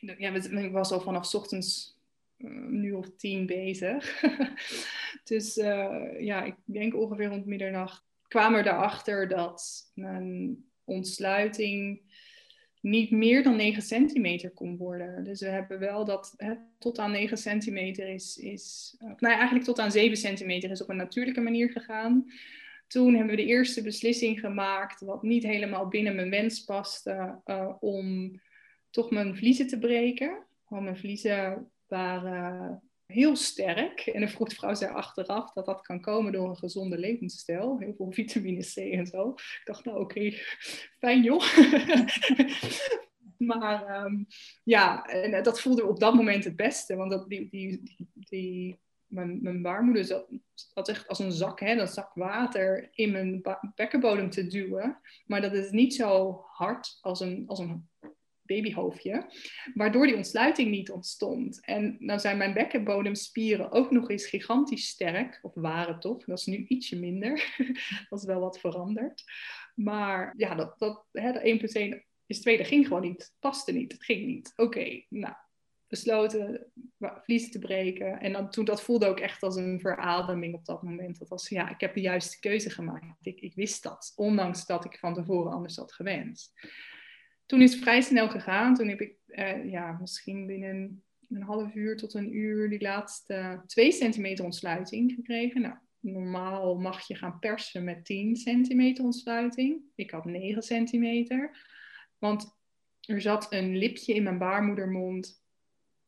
[0.00, 1.98] Ja, ik was al vanaf ochtends
[2.38, 4.20] een uur of tien bezig.
[5.24, 12.00] dus uh, ja, ik denk ongeveer rond middernacht kwamen we erachter dat mijn ontsluiting
[12.86, 15.24] niet meer dan 9 centimeter kon worden.
[15.24, 19.64] Dus we hebben wel dat hè, tot aan 9 centimeter is, is uh, nou eigenlijk
[19.64, 22.30] tot aan 7 centimeter is op een natuurlijke manier gegaan.
[22.86, 27.72] Toen hebben we de eerste beslissing gemaakt, wat niet helemaal binnen mijn wens paste, uh,
[27.80, 28.32] om
[28.90, 30.44] toch mijn vliezen te breken.
[30.68, 34.00] Want mijn vliezen waren heel sterk.
[34.00, 37.78] En de vroedvrouw zei achteraf dat dat kan komen door een gezonde levensstijl.
[37.78, 39.30] Heel veel vitamine C en zo.
[39.30, 40.30] Ik dacht, nou oké,
[41.02, 41.56] fijn joh.
[43.36, 44.26] maar um,
[44.64, 46.96] ja, en dat voelde op dat moment het beste.
[46.96, 47.82] Want dat, die, die,
[48.14, 53.42] die, mijn, mijn baarmoeder zat, echt als een zak, hè, een zak water in mijn
[53.74, 55.00] bekkenbodem te duwen.
[55.26, 57.88] Maar dat is niet zo hard als een, als een
[58.46, 59.30] babyhoofdje,
[59.74, 61.64] waardoor die ontsluiting niet ontstond.
[61.64, 66.46] En nou zijn mijn bekkenbodemspieren ook nog eens gigantisch sterk, of waren toch, dat is
[66.46, 67.54] nu ietsje minder,
[68.08, 69.24] dat is wel wat veranderd.
[69.74, 73.34] Maar ja, dat, dat, hè, de 1 plus 1 is 2, dat ging gewoon niet,
[73.38, 74.52] paste niet, het ging niet.
[74.56, 75.34] Oké, nou,
[75.88, 76.66] besloten
[76.98, 78.20] vliezen te breken.
[78.20, 81.18] En dan, toen dat voelde ook echt als een verademing op dat moment.
[81.18, 83.06] Dat was, ja, ik heb de juiste keuze gemaakt.
[83.20, 86.52] Ik, ik wist dat, ondanks dat ik van tevoren anders had gewenst
[87.46, 88.74] toen is het vrij snel gegaan.
[88.74, 93.62] Toen heb ik uh, ja, misschien binnen een half uur tot een uur die laatste
[93.66, 95.60] twee centimeter ontsluiting gekregen.
[95.60, 99.82] Nou, normaal mag je gaan persen met 10 centimeter ontsluiting.
[99.94, 101.66] Ik had 9 centimeter.
[102.18, 102.58] Want
[103.00, 105.44] er zat een lipje in mijn baarmoedermond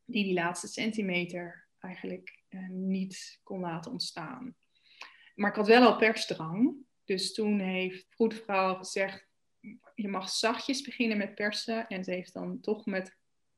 [0.04, 4.56] die die laatste centimeter eigenlijk uh, niet kon laten ontstaan.
[5.34, 6.76] Maar ik had wel al persdrang.
[7.04, 9.27] Dus toen heeft vroedvrouw gezegd,
[9.94, 11.88] je mag zachtjes beginnen met persen.
[11.88, 13.16] En ze heeft dan toch met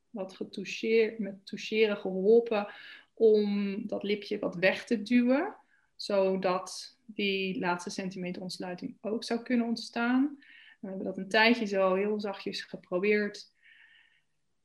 [0.09, 2.67] wat getoucheerd, met toucheren geholpen
[3.13, 5.55] om dat lipje wat weg te duwen.
[5.95, 10.37] Zodat die laatste centimeter ontsluiting ook zou kunnen ontstaan.
[10.79, 13.51] We hebben dat een tijdje zo heel zachtjes geprobeerd.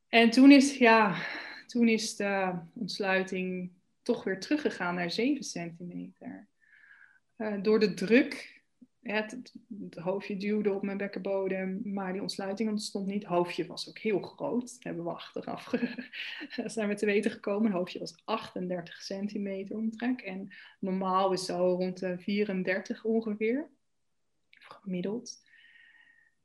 [0.09, 1.15] En toen is, ja,
[1.67, 6.47] toen is de ontsluiting toch weer teruggegaan naar 7 centimeter.
[7.37, 8.56] Uh, door de druk
[9.07, 9.31] het,
[9.79, 13.23] het, hoofdje duwde op mijn bekkenbodem, maar die ontsluiting ontstond niet.
[13.23, 14.73] Het hoofdje was ook heel groot.
[14.73, 15.73] Dat hebben we achteraf
[16.65, 17.65] zijn we te weten gekomen.
[17.65, 20.21] Het hoofdje was 38 centimeter omtrek.
[20.21, 23.69] En normaal is zo rond de 34 ongeveer.
[24.49, 25.45] Gemiddeld.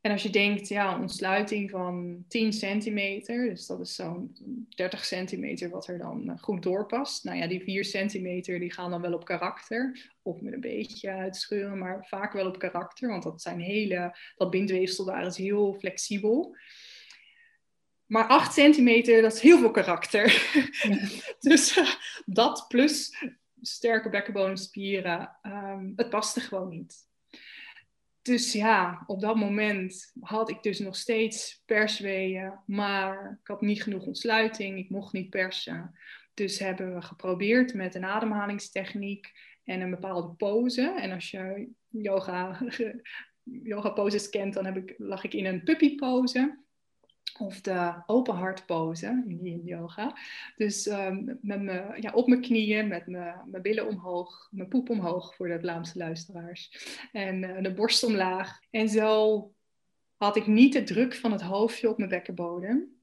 [0.03, 4.37] En als je denkt, ja, ontsluiting van 10 centimeter, dus dat is zo'n
[4.69, 7.25] 30 centimeter wat er dan eh, goed doorpast.
[7.25, 11.11] Nou ja, die 4 centimeter die gaan dan wel op karakter, of met een beetje
[11.11, 15.77] uitscheuren, maar vaak wel op karakter, want dat zijn hele, dat bindweefsel daar is heel
[15.79, 16.57] flexibel.
[18.07, 20.53] Maar 8 centimeter, dat is heel veel karakter.
[21.39, 21.89] dus uh,
[22.25, 23.17] dat plus
[23.61, 27.11] sterke bekkenbodemspieren, um, het paste gewoon niet
[28.23, 33.83] dus ja, op dat moment had ik dus nog steeds persweeën, maar ik had niet
[33.83, 35.99] genoeg ontsluiting, ik mocht niet persen.
[36.35, 39.33] Dus hebben we geprobeerd met een ademhalingstechniek
[39.65, 40.95] en een bepaalde pose.
[41.01, 42.59] En als je yoga,
[43.73, 46.62] yoga poses kent, dan heb ik, lag ik in een puppy pose.
[47.39, 50.17] Of de open hart pose in yoga.
[50.57, 55.35] Dus um, met me, ja, op mijn knieën, met mijn billen omhoog, mijn poep omhoog
[55.35, 56.89] voor de Vlaamse luisteraars.
[57.13, 58.61] En uh, de borst omlaag.
[58.71, 59.53] En zo
[60.17, 63.01] had ik niet de druk van het hoofdje op mijn bekkenbodem.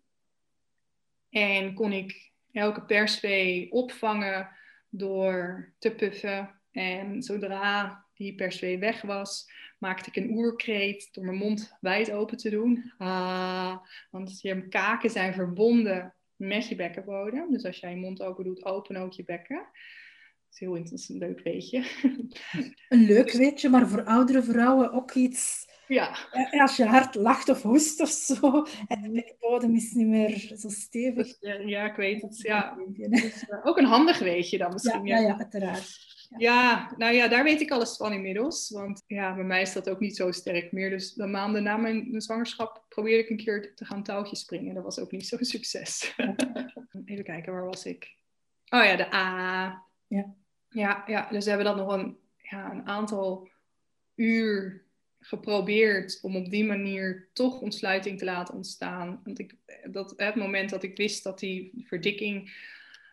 [1.29, 4.49] En kon ik elke perswee opvangen
[4.89, 6.59] door te puffen.
[6.71, 12.37] En zodra die perswee weg was, maakte ik een oerkreet door mijn mond wijd open
[12.37, 12.93] te doen.
[12.97, 13.77] Ah,
[14.11, 17.51] want je kaken zijn verbonden met je bekkenbodem.
[17.51, 19.57] Dus als jij je mond open doet, open ook je bekken.
[19.57, 21.83] Dat is heel interessant, leuk weetje.
[22.89, 26.17] Een leuk weetje, maar voor oudere vrouwen ook iets ja.
[26.61, 30.69] Als je hard lacht of hoest of zo, en de bekkenbodem is niet meer zo
[30.69, 31.37] stevig.
[31.65, 32.41] Ja, ik weet het.
[32.41, 32.77] Ja.
[32.93, 35.05] Dus, uh, ook een handig weetje dan misschien.
[35.05, 36.08] Ja, ja, ja uiteraard.
[36.37, 36.93] Ja.
[36.97, 38.69] nou ja, daar weet ik alles van inmiddels.
[38.69, 40.89] Want ja, bij mij is dat ook niet zo sterk meer.
[40.89, 44.73] Dus de maanden na mijn zwangerschap probeerde ik een keer te gaan touwtje springen.
[44.73, 46.13] Dat was ook niet zo'n succes.
[47.05, 48.15] Even kijken, waar was ik?
[48.69, 49.83] Oh ja, de A.
[50.07, 50.35] Ja.
[50.69, 53.49] Ja, ja dus we hebben dat nog een, ja, een aantal
[54.15, 54.83] uur
[55.19, 59.21] geprobeerd om op die manier toch ontsluiting te laten ontstaan.
[59.23, 62.51] Want ik, dat, het moment dat ik wist dat die verdikking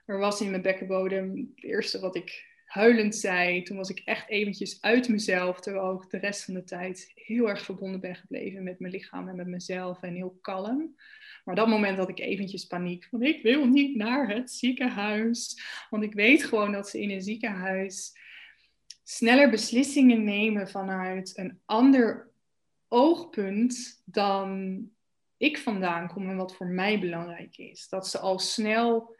[0.06, 4.28] er was in mijn bekkenbodem, het eerste wat ik huilend zei, toen was ik echt
[4.28, 8.62] eventjes uit mezelf, terwijl ik de rest van de tijd heel erg verbonden ben gebleven
[8.62, 10.96] met mijn lichaam en met mezelf en heel kalm.
[11.44, 16.02] Maar dat moment had ik eventjes paniek van ik wil niet naar het ziekenhuis, want
[16.02, 18.12] ik weet gewoon dat ze in een ziekenhuis
[19.02, 22.30] sneller beslissingen nemen vanuit een ander
[22.88, 24.80] oogpunt dan
[25.36, 27.88] ik vandaan kom en wat voor mij belangrijk is.
[27.88, 29.16] Dat ze al snel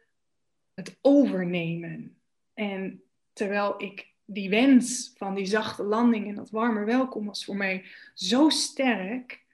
[0.74, 2.20] het overnemen.
[2.54, 3.02] En
[3.36, 7.84] terwijl ik die wens van die zachte landing en dat warme welkom was voor mij
[8.14, 9.44] zo sterk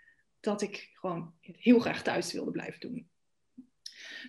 [0.40, 3.08] dat ik gewoon heel graag thuis wilde blijven doen.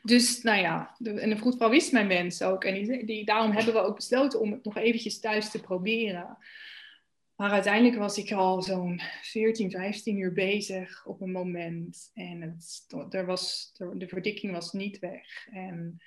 [0.03, 2.63] Dus nou ja, de, en de vroedvrouw wist mijn wens ook.
[2.63, 6.37] En die, die, daarom hebben we ook besloten om het nog eventjes thuis te proberen.
[7.35, 12.11] Maar uiteindelijk was ik al zo'n 14, 15 uur bezig op een moment.
[12.13, 15.47] En het, er was, de verdikking was niet weg.
[15.51, 16.01] En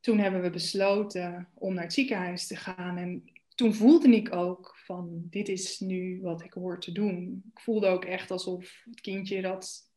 [0.00, 2.96] toen hebben we besloten om naar het ziekenhuis te gaan.
[2.96, 7.42] En toen voelde ik ook van, dit is nu wat ik hoor te doen.
[7.54, 9.90] Ik voelde ook echt alsof het kindje dat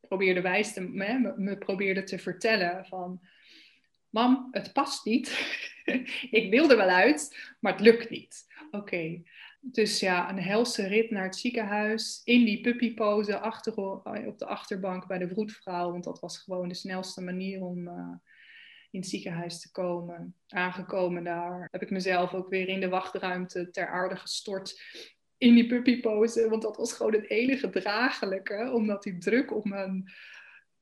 [0.00, 3.20] probeerde wijs te, me, me probeerde te vertellen van...
[4.08, 5.28] Mam, het past niet.
[6.30, 8.46] ik wil er wel uit, maar het lukt niet.
[8.70, 9.22] Oké,
[9.60, 12.20] dus ja, een helse rit naar het ziekenhuis.
[12.24, 15.90] In die puppypose achter, op de achterbank bij de vroedvrouw.
[15.90, 18.10] Want dat was gewoon de snelste manier om uh,
[18.90, 20.34] in het ziekenhuis te komen.
[20.48, 24.82] Aangekomen daar heb ik mezelf ook weer in de wachtruimte ter aarde gestort
[25.38, 26.48] in die puppypose.
[26.48, 28.70] Want dat was gewoon het enige draaglijke.
[28.72, 30.12] Omdat die druk op mijn,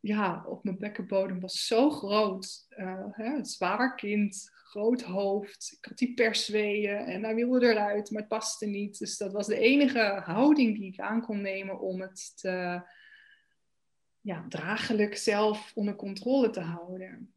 [0.01, 2.67] ja, op mijn bekkenbodem was zo groot.
[2.77, 5.77] Uh, hè, het zwaar kind, groot hoofd.
[5.79, 8.99] Ik had die persweeën en hij wilde eruit, maar het paste niet.
[8.99, 12.83] Dus dat was de enige houding die ik aan kon nemen om het te,
[14.21, 17.36] ja, draaglijk zelf onder controle te houden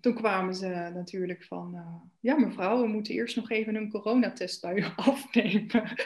[0.00, 4.60] toen kwamen ze natuurlijk van, uh, ja mevrouw, we moeten eerst nog even een coronatest
[4.60, 5.96] bij u afnemen.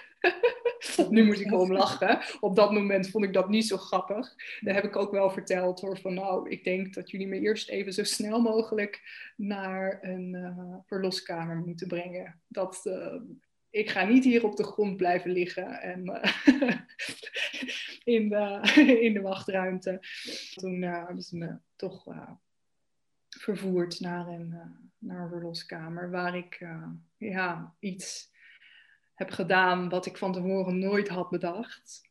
[1.10, 2.20] nu moet ik om lachen.
[2.40, 4.34] Op dat moment vond ik dat niet zo grappig.
[4.60, 7.68] Daar heb ik ook wel verteld hoor, van nou, ik denk dat jullie me eerst
[7.68, 9.00] even zo snel mogelijk
[9.36, 12.40] naar een uh, verloskamer moeten brengen.
[12.48, 13.20] Dat, uh,
[13.70, 16.04] ik ga niet hier op de grond blijven liggen en
[18.16, 18.60] in, de,
[19.06, 20.00] in de wachtruimte.
[20.54, 22.04] Toen hebben ze me toch
[23.42, 24.60] vervoerd naar een, uh,
[24.98, 28.30] naar een verloskamer, waar ik uh, ja, iets
[29.14, 32.10] heb gedaan wat ik van tevoren nooit had bedacht.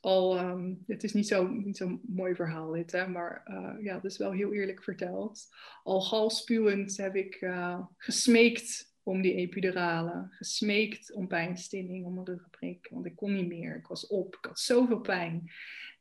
[0.00, 3.94] Al, um, het is niet zo'n niet zo mooi verhaal dit, hè, maar uh, ja,
[3.94, 5.54] het is wel heel eerlijk verteld.
[5.82, 7.50] Al galspuwend heb ik
[7.96, 13.76] gesmeekt om die epidurale, gesmeekt om pijnstilling, om een ruggenprik, want ik kon niet meer.
[13.76, 15.50] Ik was op, ik had zoveel pijn.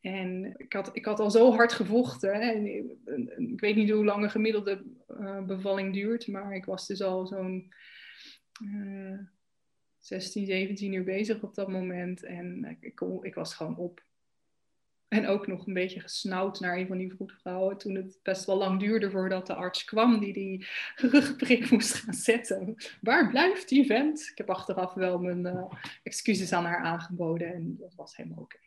[0.04, 2.66] En ik had, ik had al zo hard gevochten.
[3.38, 4.84] Ik weet niet hoe lang een gemiddelde
[5.20, 7.74] uh, bevalling duurt, maar ik was dus al zo'n
[8.64, 9.20] uh,
[10.00, 12.24] 16, 17 uur bezig op dat moment.
[12.24, 14.04] En ik, ik was gewoon op.
[15.08, 17.78] En ook nog een beetje gesnauwd naar een van die vroedvrouwen.
[17.78, 22.14] Toen het best wel lang duurde voordat de arts kwam die die rugprik moest gaan
[22.14, 22.76] zetten.
[23.02, 24.28] Waar blijft die vent?
[24.32, 25.72] Ik heb achteraf wel mijn uh,
[26.04, 28.60] excuses aan haar aangeboden en dat was helemaal oké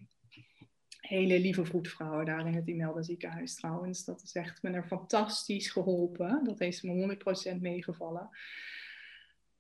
[1.09, 4.05] hele lieve vroedvrouwen daar in het Imelda ziekenhuis trouwens.
[4.05, 6.45] Dat is echt me er fantastisch geholpen.
[6.45, 7.17] Dat heeft me
[7.57, 8.29] 100% meegevallen.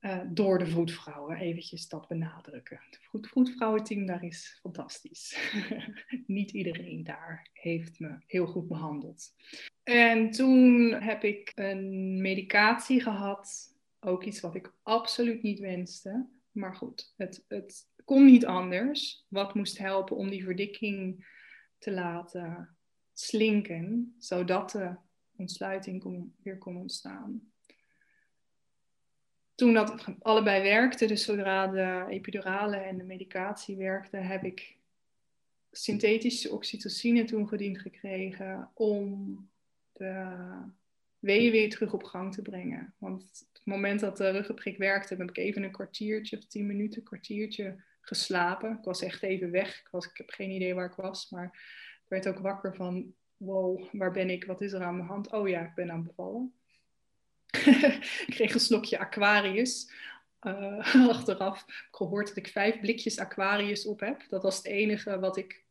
[0.00, 1.36] uh, door de voetvrouwen.
[1.36, 2.80] Eventjes dat benadrukken.
[3.10, 5.52] Het voetvrouwenteam daar is fantastisch.
[6.26, 9.34] Niet iedereen daar heeft me heel goed behandeld.
[9.82, 13.74] En toen heb ik een medicatie gehad.
[14.00, 16.26] Ook iets wat ik absoluut niet wenste.
[16.50, 19.26] Maar goed, het, het kon niet anders.
[19.28, 21.26] Wat moest helpen om die verdikking
[21.86, 22.76] te laten
[23.12, 24.94] slinken, zodat de
[25.36, 27.50] ontsluiting kon, weer kon ontstaan.
[29.54, 34.76] Toen dat allebei werkte, dus zodra de epidurale en de medicatie werkten, heb ik
[35.70, 39.38] synthetische oxytocine toegediend gekregen om
[39.92, 40.36] de
[41.18, 42.94] weeën weer terug op gang te brengen.
[42.98, 46.66] Want op het moment dat de ruggenprik werkte, heb ik even een kwartiertje of tien
[46.66, 48.72] minuten, kwartiertje geslapen.
[48.78, 49.80] Ik was echt even weg.
[49.80, 51.44] Ik, was, ik heb geen idee waar ik was, maar
[52.02, 54.44] ik werd ook wakker van, wow, waar ben ik?
[54.44, 55.32] Wat is er aan de hand?
[55.32, 56.52] Oh ja, ik ben aan bevallen.
[58.26, 59.92] ik kreeg een slokje Aquarius.
[60.40, 64.24] Uh, achteraf gehoord dat ik vijf blikjes Aquarius op heb.
[64.28, 65.64] Dat was het enige wat ik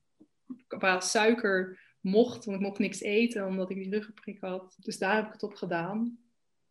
[0.68, 4.78] qua suiker mocht, want ik mocht niks eten omdat ik die ruggenprik had.
[4.80, 6.25] Dus daar heb ik het op gedaan.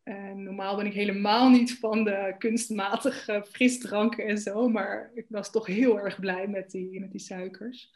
[0.04, 5.50] En normaal ben ik helemaal niet van de kunstmatige frisdranken en zo, maar ik was
[5.50, 7.92] toch heel erg blij met die, met die suikers.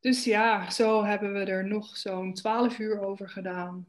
[0.00, 3.86] Dus ja, zo hebben we er nog zo'n 12 uur over gedaan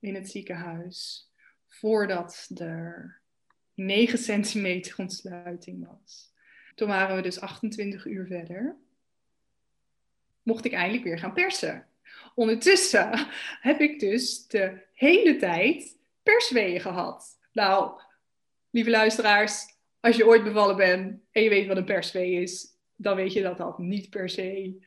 [0.00, 1.30] in het ziekenhuis,
[1.68, 3.20] voordat er
[3.74, 6.32] 9 centimeter ontsluiting was.
[6.74, 8.76] Toen waren we dus 28 uur verder.
[10.42, 11.86] Mocht ik eindelijk weer gaan persen.
[12.34, 13.10] Ondertussen
[13.60, 17.38] heb ik dus de hele tijd persweeën gehad.
[17.52, 18.00] Nou,
[18.70, 19.64] lieve luisteraars,
[20.00, 23.42] als je ooit bevallen bent en je weet wat een perswee is, dan weet je
[23.42, 24.82] dat dat niet per se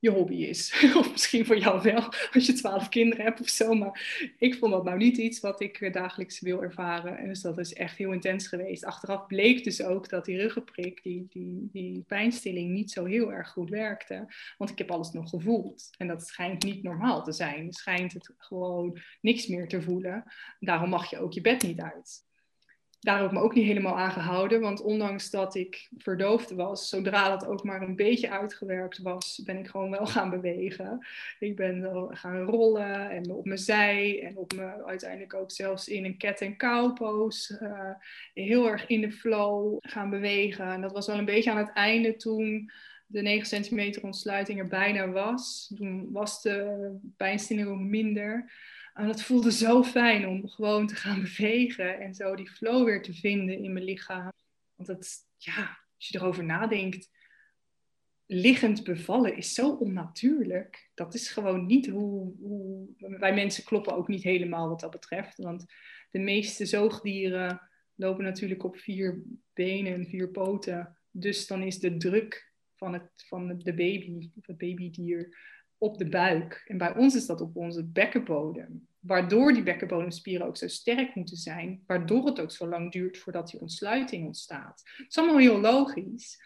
[0.00, 0.72] je hobby is.
[0.98, 3.74] of misschien voor jou wel, als je twaalf kinderen hebt of zo.
[3.74, 7.18] Maar ik vond dat nou niet iets wat ik dagelijks wil ervaren.
[7.18, 8.84] En dus dat is echt heel intens geweest.
[8.84, 13.48] Achteraf bleek dus ook dat die ruggenprik, die, die, die pijnstilling, niet zo heel erg
[13.48, 14.34] goed werkte.
[14.58, 15.90] Want ik heb alles nog gevoeld.
[15.96, 17.72] En dat schijnt niet normaal te zijn.
[17.72, 20.24] Schijnt het gewoon niks meer te voelen.
[20.60, 22.26] Daarom mag je ook je bed niet uit
[23.00, 24.60] daar heb ik me ook niet helemaal aan gehouden.
[24.60, 29.58] Want ondanks dat ik verdoofd was, zodra dat ook maar een beetje uitgewerkt was, ben
[29.58, 31.06] ik gewoon wel gaan bewegen.
[31.38, 36.04] Ik ben gaan rollen en op mijn zij en op me uiteindelijk ook zelfs in
[36.04, 36.76] een cat en cow.
[36.98, 37.90] Uh,
[38.34, 40.72] heel erg in de flow gaan bewegen.
[40.72, 42.70] En dat was wel een beetje aan het einde toen
[43.06, 45.72] de 9 centimeter ontsluiting er bijna was.
[45.76, 48.52] Toen was de pijnstilling ook minder.
[48.98, 53.02] En dat voelde zo fijn om gewoon te gaan bewegen en zo die flow weer
[53.02, 54.32] te vinden in mijn lichaam.
[54.74, 57.10] Want het, ja, als je erover nadenkt,
[58.26, 60.90] liggend bevallen is zo onnatuurlijk.
[60.94, 62.88] Dat is gewoon niet hoe, hoe.
[62.98, 65.36] Wij mensen kloppen ook niet helemaal wat dat betreft.
[65.36, 65.64] Want
[66.10, 67.60] de meeste zoogdieren
[67.94, 70.98] lopen natuurlijk op vier benen en vier poten.
[71.10, 75.36] Dus dan is de druk van, het, van de baby, of het babydier,
[75.78, 76.64] op de buik.
[76.66, 78.86] En bij ons is dat op onze bekkenbodem.
[78.98, 81.82] Waardoor die bekkenbodemspieren ook zo sterk moeten zijn.
[81.86, 84.82] Waardoor het ook zo lang duurt voordat die ontsluiting ontstaat.
[84.96, 86.38] Het is allemaal heel logisch.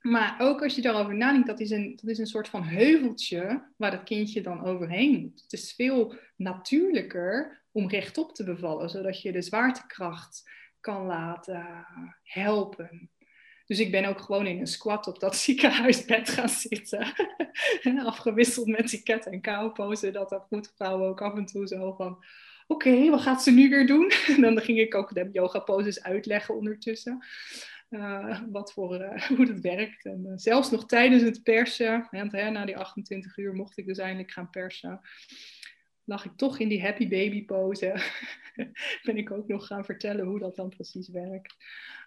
[0.00, 3.70] Maar ook als je daarover nadenkt, dat is, een, dat is een soort van heuveltje
[3.76, 5.42] waar dat kindje dan overheen moet.
[5.42, 11.86] Het is veel natuurlijker om rechtop te bevallen, zodat je de zwaartekracht kan laten
[12.22, 13.10] helpen.
[13.66, 17.12] Dus ik ben ook gewoon in een squat op dat ziekenhuisbed gaan zitten.
[18.04, 20.10] Afgewisseld met die cat en kou pose.
[20.10, 22.24] Dat dat voetvrouw ook af en toe zo van...
[22.66, 24.10] Oké, wat gaat ze nu weer doen?
[24.26, 27.24] En dan ging ik ook de yoga poses uitleggen ondertussen.
[27.90, 30.04] Uh, wat voor, uh, hoe dat werkt.
[30.04, 33.98] En uh, zelfs nog tijdens het persen, hè, na die 28 uur mocht ik dus
[33.98, 35.00] eindelijk gaan persen,
[36.04, 38.02] lag ik toch in die happy baby pose.
[39.04, 41.56] ben ik ook nog gaan vertellen hoe dat dan precies werkt.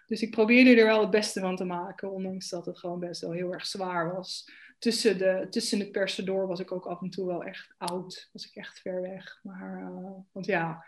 [0.08, 3.20] Dus ik probeerde er wel het beste van te maken, ondanks dat het gewoon best
[3.20, 4.50] wel heel erg zwaar was.
[4.78, 8.28] Tussen, de, tussen het persen door was ik ook af en toe wel echt oud,
[8.32, 9.40] was ik echt ver weg.
[9.42, 10.84] Maar, uh, want ja,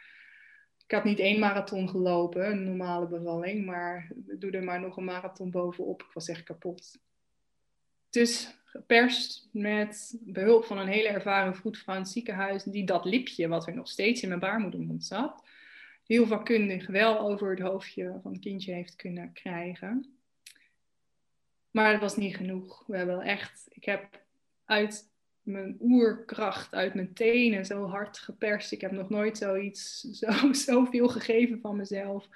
[0.85, 5.05] ik had niet één marathon gelopen, een normale bevalling, maar doe er maar nog een
[5.05, 6.03] marathon bovenop.
[6.03, 6.99] Ik was echt kapot.
[8.11, 13.49] Dus geperst met behulp van een hele ervaren vroedvrouw in het ziekenhuis, die dat lipje,
[13.49, 15.43] wat er nog steeds in mijn baarmoedermond zat,
[16.11, 20.15] heel vakkundig wel over het hoofdje van het kindje heeft kunnen krijgen.
[21.71, 22.85] Maar het was niet genoeg.
[22.87, 24.25] We hebben echt, ik heb
[24.65, 25.11] uit
[25.43, 28.73] mijn oerkracht, uit mijn tenen zo hard geperst.
[28.73, 32.29] Ik heb nog nooit zoiets, zo, zoveel gegeven van mezelf.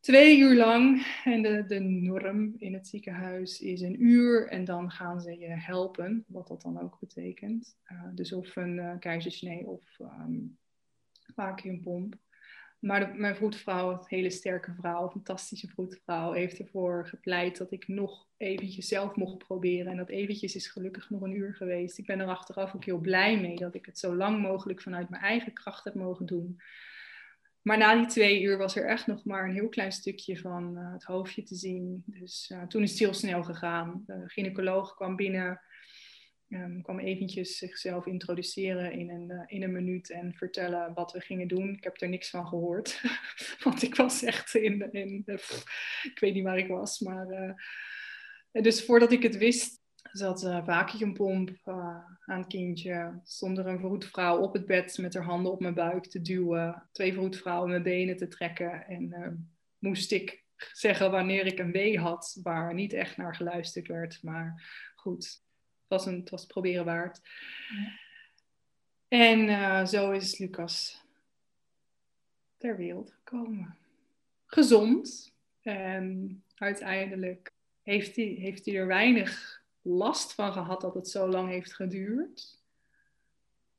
[0.00, 1.06] Twee uur lang.
[1.24, 4.48] En de, de norm in het ziekenhuis is een uur.
[4.48, 7.76] En dan gaan ze je helpen, wat dat dan ook betekent.
[7.92, 10.58] Uh, dus of een uh, keizersnee of um,
[11.34, 12.14] vacuümpomp.
[12.80, 17.88] Maar mijn vroedvrouw, een hele sterke vrouw, een fantastische vroedvrouw, heeft ervoor gepleit dat ik
[17.88, 19.90] nog eventjes zelf mocht proberen.
[19.90, 21.98] En dat eventjes is gelukkig nog een uur geweest.
[21.98, 25.10] Ik ben er achteraf ook heel blij mee dat ik het zo lang mogelijk vanuit
[25.10, 26.60] mijn eigen kracht heb mogen doen.
[27.62, 30.78] Maar na die twee uur was er echt nog maar een heel klein stukje van
[30.78, 32.02] uh, het hoofdje te zien.
[32.06, 34.02] Dus uh, toen is het heel snel gegaan.
[34.06, 35.60] De gynaecoloog kwam binnen,
[36.50, 41.20] um, kwam eventjes zichzelf introduceren in een, uh, in een minuut en vertellen wat we
[41.20, 41.68] gingen doen.
[41.68, 43.02] Ik heb er niks van gehoord,
[43.64, 45.22] want ik was echt in, in
[46.02, 46.98] ik weet niet waar ik was.
[47.00, 47.56] Maar,
[48.52, 49.80] dus voordat ik het wist,
[50.12, 51.74] zat een vacuumpomp uh,
[52.24, 53.20] aan het kindje.
[53.24, 56.88] Stond er een vroedvrouw op het bed met haar handen op mijn buik te duwen.
[56.92, 58.86] Twee vroedvrouwen mijn benen te trekken.
[58.86, 59.28] En uh,
[59.78, 64.22] moest ik zeggen wanneer ik een wee had, waar niet echt naar geluisterd werd.
[64.22, 64.62] Maar
[64.94, 65.42] goed,
[65.90, 67.20] was, een, het was het proberen waard.
[67.68, 67.98] Ja.
[69.08, 71.04] En uh, zo is Lucas
[72.56, 73.76] ter wereld gekomen.
[74.46, 75.34] Gezond.
[75.62, 81.48] En uiteindelijk heeft hij, heeft hij er weinig last van gehad dat het zo lang
[81.48, 82.58] heeft geduurd.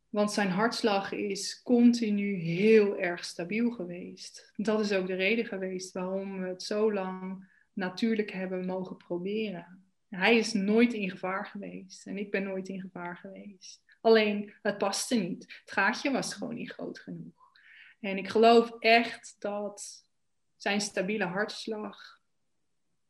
[0.10, 4.52] Want zijn hartslag is continu heel erg stabiel geweest.
[4.56, 9.81] Dat is ook de reden geweest waarom we het zo lang natuurlijk hebben mogen proberen.
[10.16, 13.84] Hij is nooit in gevaar geweest en ik ben nooit in gevaar geweest.
[14.02, 15.42] Alleen het paste niet.
[15.62, 17.52] Het gaatje was gewoon niet groot genoeg.
[18.00, 20.06] En ik geloof echt dat
[20.56, 22.22] zijn stabiele hartslag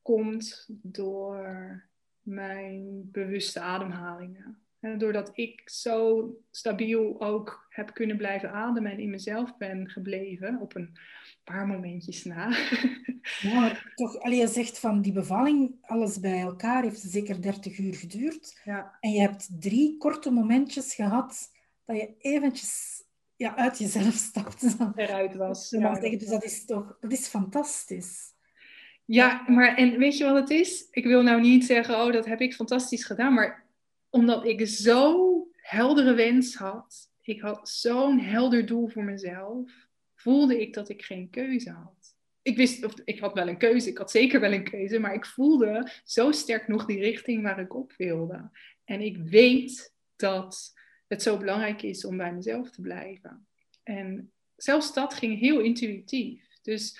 [0.01, 1.83] komt door
[2.21, 4.60] mijn bewuste ademhalingen.
[4.81, 10.59] En doordat ik zo stabiel ook heb kunnen blijven ademen en in mezelf ben gebleven,
[10.61, 10.97] op een
[11.43, 12.49] paar momentjes na.
[13.41, 17.77] Ja, maar toch, allee, je zegt van die bevalling, alles bij elkaar heeft zeker 30
[17.77, 18.61] uur geduurd.
[18.63, 18.97] Ja.
[18.99, 21.51] En je hebt drie korte momentjes gehad
[21.85, 23.03] dat je eventjes
[23.35, 24.91] ja, uit jezelf stapte.
[24.95, 25.69] Eruit was.
[25.69, 25.99] Ja.
[25.99, 28.33] Dus dat is toch dat is fantastisch.
[29.05, 30.87] Ja, maar en weet je wat het is?
[30.91, 33.33] Ik wil nou niet zeggen, oh, dat heb ik fantastisch gedaan.
[33.33, 33.65] Maar
[34.11, 39.71] omdat ik zo'n heldere wens had, ik had zo'n helder doel voor mezelf,
[40.15, 42.15] voelde ik dat ik geen keuze had.
[42.41, 45.13] Ik wist, of ik had wel een keuze, ik had zeker wel een keuze, maar
[45.13, 48.49] ik voelde zo sterk nog die richting waar ik op wilde.
[48.83, 50.73] En ik weet dat
[51.07, 53.47] het zo belangrijk is om bij mezelf te blijven.
[53.83, 56.47] En zelfs dat ging heel intuïtief.
[56.61, 56.99] Dus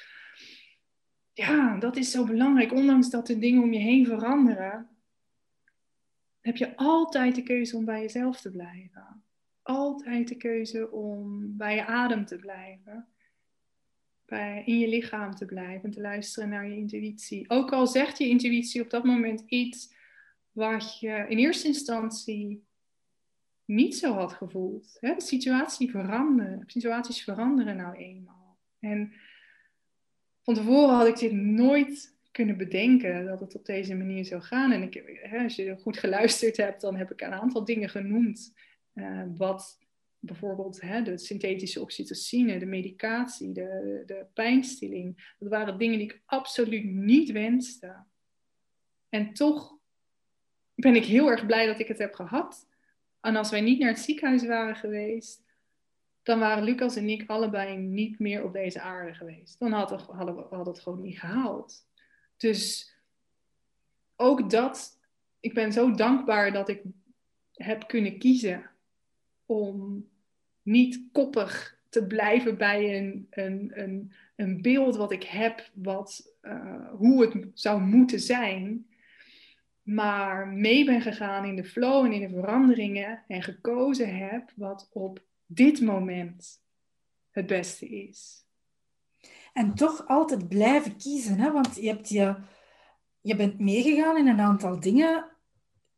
[1.34, 2.74] ja, dat is zo belangrijk.
[2.74, 4.91] Ondanks dat de dingen om je heen veranderen,
[6.42, 9.24] heb je altijd de keuze om bij jezelf te blijven.
[9.62, 13.08] Altijd de keuze om bij je adem te blijven.
[14.26, 17.50] Bij, in je lichaam te blijven en te luisteren naar je intuïtie.
[17.50, 19.94] Ook al zegt je intuïtie op dat moment iets
[20.52, 22.64] wat je in eerste instantie
[23.66, 24.98] niet zo had gevoeld.
[25.00, 28.58] De situatie veranderen, situaties veranderen nou eenmaal.
[28.80, 29.14] En
[30.44, 34.72] van tevoren had ik dit nooit kunnen bedenken dat het op deze manier zou gaan.
[34.72, 38.54] En ik, hè, als je goed geluisterd hebt, dan heb ik een aantal dingen genoemd.
[38.94, 39.80] Uh, wat
[40.20, 45.34] bijvoorbeeld hè, de synthetische oxytocine, de medicatie, de, de pijnstilling.
[45.40, 48.04] Dat waren dingen die ik absoluut niet wenste.
[49.10, 49.78] En toch
[50.76, 52.68] ben ik heel erg blij dat ik het heb gehad.
[53.22, 55.44] En als wij niet naar het ziekenhuis waren geweest,
[56.24, 59.60] dan waren Lucas en ik allebei niet meer op deze aarde geweest.
[59.60, 61.90] Dan hadden we, het gewoon niet gehaald.
[62.42, 62.94] Dus
[64.16, 65.00] ook dat,
[65.39, 66.82] ik ben zo dankbaar dat ik
[67.54, 68.70] heb kunnen kiezen
[69.46, 70.06] om
[70.62, 76.89] niet koppig te blijven bij een, een, een, een beeld wat ik heb, wat, uh,
[76.92, 78.88] hoe het zou moeten zijn.
[79.82, 84.89] Maar mee ben gegaan in de flow en in de veranderingen en gekozen heb wat
[84.94, 86.62] op dit moment
[87.30, 88.41] het beste is.
[89.54, 91.52] En toch altijd blijven kiezen, hè?
[91.52, 92.36] want je, hebt je,
[93.22, 95.26] je bent meegegaan in een aantal dingen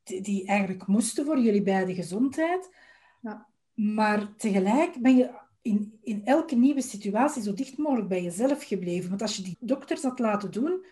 [0.04, 2.76] die, die eigenlijk moesten voor jullie beide gezondheid.
[3.22, 3.47] Ja.
[3.74, 5.32] Maar tegelijk ben je
[5.62, 9.10] in, in elke nieuwe situatie zo dicht mogelijk bij jezelf gebleven.
[9.10, 10.86] Want als je die dokters had laten doen,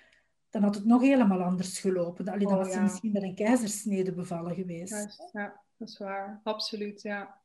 [0.49, 2.27] dan had het nog helemaal anders gelopen.
[2.27, 5.29] Alleen dan oh, was je misschien met een keizersnede bevallen geweest.
[5.31, 6.41] ja, dat is waar.
[6.43, 7.40] Absoluut, ja.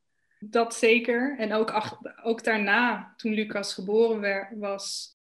[0.51, 1.39] Dat zeker.
[1.39, 5.17] En ook, ook daarna, toen Lucas geboren was,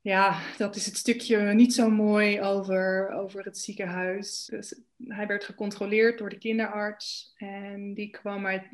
[0.00, 4.44] ja, dat is het stukje niet zo mooi over, over het ziekenhuis.
[4.44, 8.68] Dus hij werd gecontroleerd door de kinderarts en die kwam uit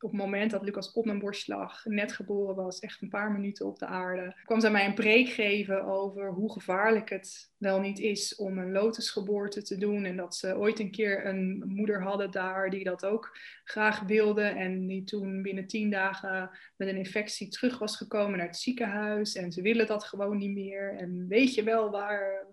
[0.00, 3.32] op het moment dat Lucas op mijn borst lag, net geboren was, echt een paar
[3.32, 7.80] minuten op de aarde, kwam zij mij een preek geven over hoe gevaarlijk het wel
[7.80, 10.04] niet is om een lotusgeboorte te doen.
[10.04, 14.42] En dat ze ooit een keer een moeder hadden daar die dat ook graag wilde.
[14.42, 19.34] En die toen binnen tien dagen met een infectie terug was gekomen naar het ziekenhuis.
[19.34, 20.96] En ze willen dat gewoon niet meer.
[20.96, 22.46] En weet je wel waar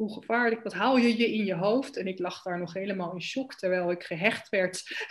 [0.00, 1.96] hoe gevaarlijk, wat haal je je in je hoofd?
[1.96, 5.06] En ik lag daar nog helemaal in shock terwijl ik gehecht werd.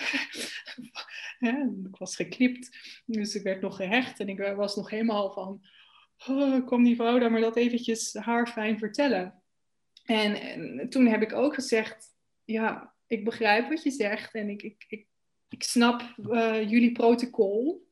[1.89, 5.61] ik was geknipt, dus ik werd nog gehecht en ik was nog helemaal van,
[6.27, 9.43] oh, kwam die vrouw daar maar dat eventjes haar fijn vertellen.
[10.03, 14.63] En, en, toen heb ik ook gezegd, ja, ik begrijp wat je zegt en ik,
[14.63, 15.07] ik, ik,
[15.49, 17.87] ik snap uh, jullie protocol,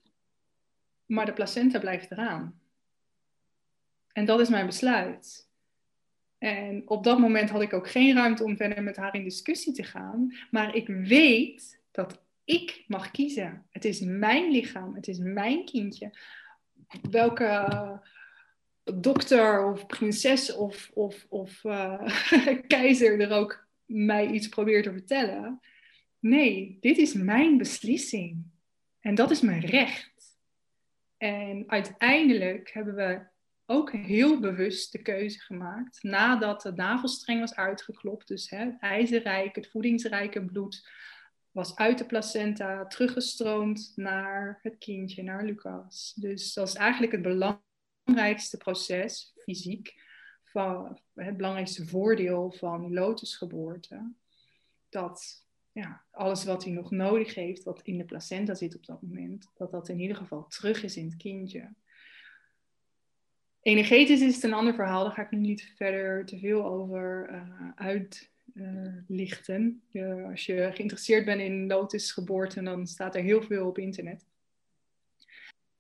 [1.06, 2.62] maar de placenta blijft eraan.
[4.12, 5.47] En dat is mijn besluit.
[6.38, 9.74] En op dat moment had ik ook geen ruimte om verder met haar in discussie
[9.74, 10.36] te gaan.
[10.52, 13.66] Maar ik weet dat ik mag kiezen.
[13.70, 16.18] Het is mijn lichaam, het is mijn kindje.
[17.12, 17.66] Welke
[18.84, 22.02] dokter of prinses of, of, of uh,
[22.68, 25.60] keizer er ook mij iets probeert te vertellen.
[26.20, 28.44] Nee, dit is mijn beslissing.
[29.00, 30.38] En dat is mijn recht.
[31.18, 33.20] En uiteindelijk hebben we
[33.70, 36.04] ook heel bewust de keuze gemaakt.
[36.04, 40.90] Nadat de navelstreng was uitgeklopt, dus hè, het ijzerrijk, het voedingsrijke bloed,
[41.52, 46.14] was uit de placenta teruggestroomd naar het kindje, naar Lucas.
[46.16, 50.06] Dus dat is eigenlijk het belangrijkste proces, fysiek,
[50.44, 54.14] van het belangrijkste voordeel van lotusgeboorte.
[54.90, 59.02] Dat ja, alles wat hij nog nodig heeft, wat in de placenta zit op dat
[59.02, 61.74] moment, dat dat in ieder geval terug is in het kindje.
[63.68, 67.30] Energetisch is het een ander verhaal, daar ga ik nu niet verder te veel over
[67.32, 67.42] uh,
[67.76, 69.82] uitlichten.
[70.30, 74.26] als je geïnteresseerd bent in lotusgeboorte, dan staat er heel veel op internet.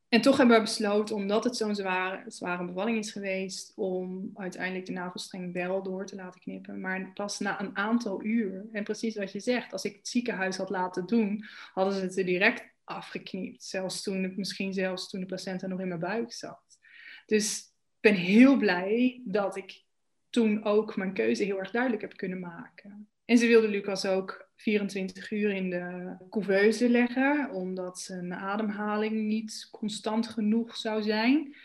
[0.09, 4.85] En toch hebben we besloten, omdat het zo'n zware, zware bevalling is geweest, om uiteindelijk
[4.85, 6.79] de navelstreng wel door te laten knippen.
[6.79, 8.65] Maar pas na een aantal uur.
[8.71, 12.17] En precies wat je zegt, als ik het ziekenhuis had laten doen, hadden ze het
[12.17, 13.63] er direct afgeknipt.
[13.63, 16.79] Zelfs toen, misschien zelfs toen de placenta nog in mijn buik zat.
[17.25, 19.83] Dus ben heel blij dat ik
[20.29, 23.07] toen ook mijn keuze heel erg duidelijk heb kunnen maken.
[23.25, 29.67] En ze wilde Lucas ook 24 uur in de couveuse leggen, omdat zijn ademhaling niet
[29.71, 31.55] constant genoeg zou zijn.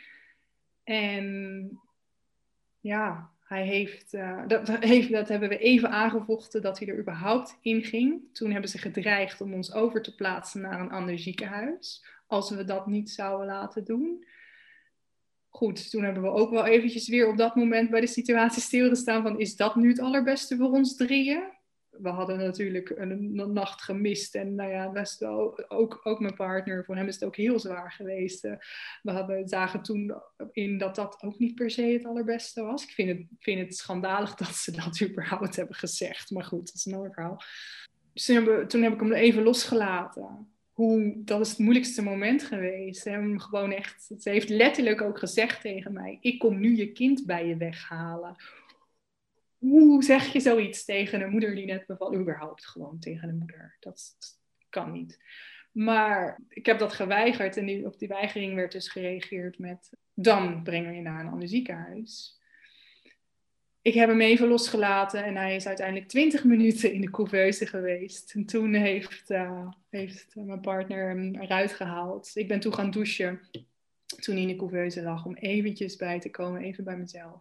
[0.84, 1.80] En
[2.80, 7.58] ja, hij heeft, uh, dat, heeft, dat hebben we even aangevochten dat hij er überhaupt
[7.60, 8.22] in ging.
[8.32, 12.64] Toen hebben ze gedreigd om ons over te plaatsen naar een ander ziekenhuis, als we
[12.64, 14.24] dat niet zouden laten doen
[15.52, 19.22] goed, toen hebben we ook wel eventjes weer op dat moment bij de situatie stilgestaan
[19.22, 21.42] van is dat nu het allerbeste voor ons drieën?
[21.90, 26.96] We hadden natuurlijk een, nacht gemist en nou ja, best ook, ook mijn partner, voor
[26.96, 28.44] hem is het ook heel zwaar geweest.
[28.44, 28.52] Eh,
[29.02, 30.14] we hadden, zagen toen
[30.52, 32.84] in dat dat ook niet per se het allerbeste was.
[32.84, 36.74] Ik vind het, vind het schandalig dat ze dat überhaupt hebben gezegd, maar goed, dat
[36.74, 37.42] is een ander verhaal.
[38.12, 43.04] Dus toen, toen heb ik hem even losgelaten hoe, dat is het moeilijkste moment geweest.
[43.04, 47.26] Hem gewoon echt, ze heeft letterlijk ook gezegd tegen mij: Ik kom nu je kind
[47.26, 48.36] bij je weghalen.
[49.58, 52.14] Hoe zeg je zoiets tegen een moeder die net bevalt?
[52.14, 53.76] Überhaupt gewoon tegen een moeder.
[53.80, 54.16] Dat,
[54.72, 55.18] kan niet.
[55.72, 60.62] Maar ik heb dat geweigerd en die, op die weigering werd dus gereageerd met: Dan
[60.62, 62.40] brengen we je naar een ander ziekenhuis
[63.82, 68.34] ik heb hem even losgelaten en hij is uiteindelijk 20 minuten in de couveuse geweest.
[68.34, 72.30] En toen heeft, uh, heeft mijn partner hem eruit gehaald.
[72.34, 73.40] Ik ben toen gaan douchen
[74.20, 77.40] toen hij in de couveuse lag om eventjes bij te komen, even bij mezelf.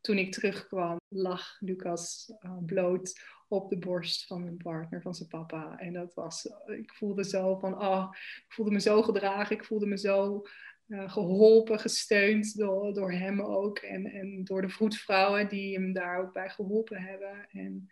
[0.00, 5.28] Toen ik terugkwam, lag Lucas uh, bloot op de borst van mijn partner, van zijn
[5.28, 5.78] papa.
[5.78, 8.08] En dat was, ik voelde zo van, oh,
[8.46, 10.42] ik voelde me zo gedragen, ik voelde me zo
[10.86, 13.78] uh, geholpen, gesteund door, door hem ook.
[13.78, 17.46] En, en door de vroedvrouwen die hem daar ook bij geholpen hebben.
[17.50, 17.90] En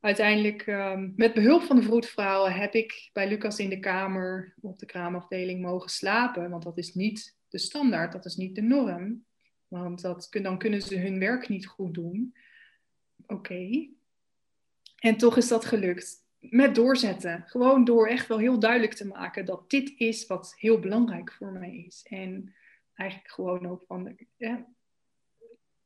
[0.00, 4.78] uiteindelijk, ehm, met behulp van de vroedvrouwen, heb ik bij Lucas in de kamer op
[4.78, 6.50] de kraamafdeling mogen slapen.
[6.50, 9.24] Want dat is niet de standaard, dat is niet de norm.
[9.68, 12.36] Want dat, dan kunnen ze hun werk niet goed doen.
[13.26, 13.88] Oké.
[14.98, 17.44] En toch is dat gelukt met doorzetten.
[17.46, 21.52] Gewoon door echt wel heel duidelijk te maken dat dit is wat heel belangrijk voor
[21.52, 22.06] mij is.
[22.08, 22.54] En
[22.94, 24.66] eigenlijk gewoon ook van, ja,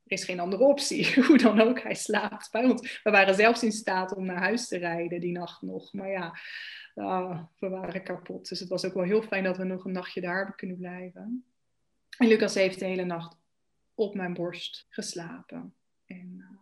[0.07, 1.15] er is geen andere optie.
[1.27, 3.01] Hoe dan ook, hij slaapt bij ons.
[3.03, 5.93] We waren zelfs in staat om naar huis te rijden die nacht nog.
[5.93, 6.39] Maar ja,
[6.95, 8.49] uh, we waren kapot.
[8.49, 10.77] Dus het was ook wel heel fijn dat we nog een nachtje daar hebben kunnen
[10.77, 11.45] blijven.
[12.19, 13.37] En Lucas heeft de hele nacht
[13.95, 15.75] op mijn borst geslapen.
[16.07, 16.56] En uh,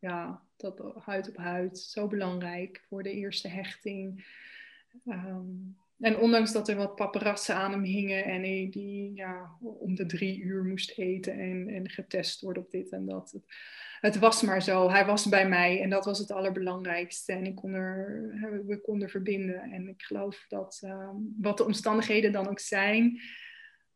[0.00, 4.24] ja, dat huid op huid, zo belangrijk voor de eerste hechting.
[5.06, 5.46] Ehm,
[6.00, 10.40] En ondanks dat er wat paparazzen aan hem hingen en die ja, om de drie
[10.40, 13.30] uur moest eten en, en getest worden op dit en dat.
[13.30, 13.44] Het,
[14.00, 14.90] het, was maar zo.
[14.90, 17.32] Hij was bij mij en dat was het allerbelangrijkste.
[17.32, 19.60] En ik kon er, we konden verbinden.
[19.60, 23.20] En ik geloof dat ehm, wat de omstandigheden dan ook zijn,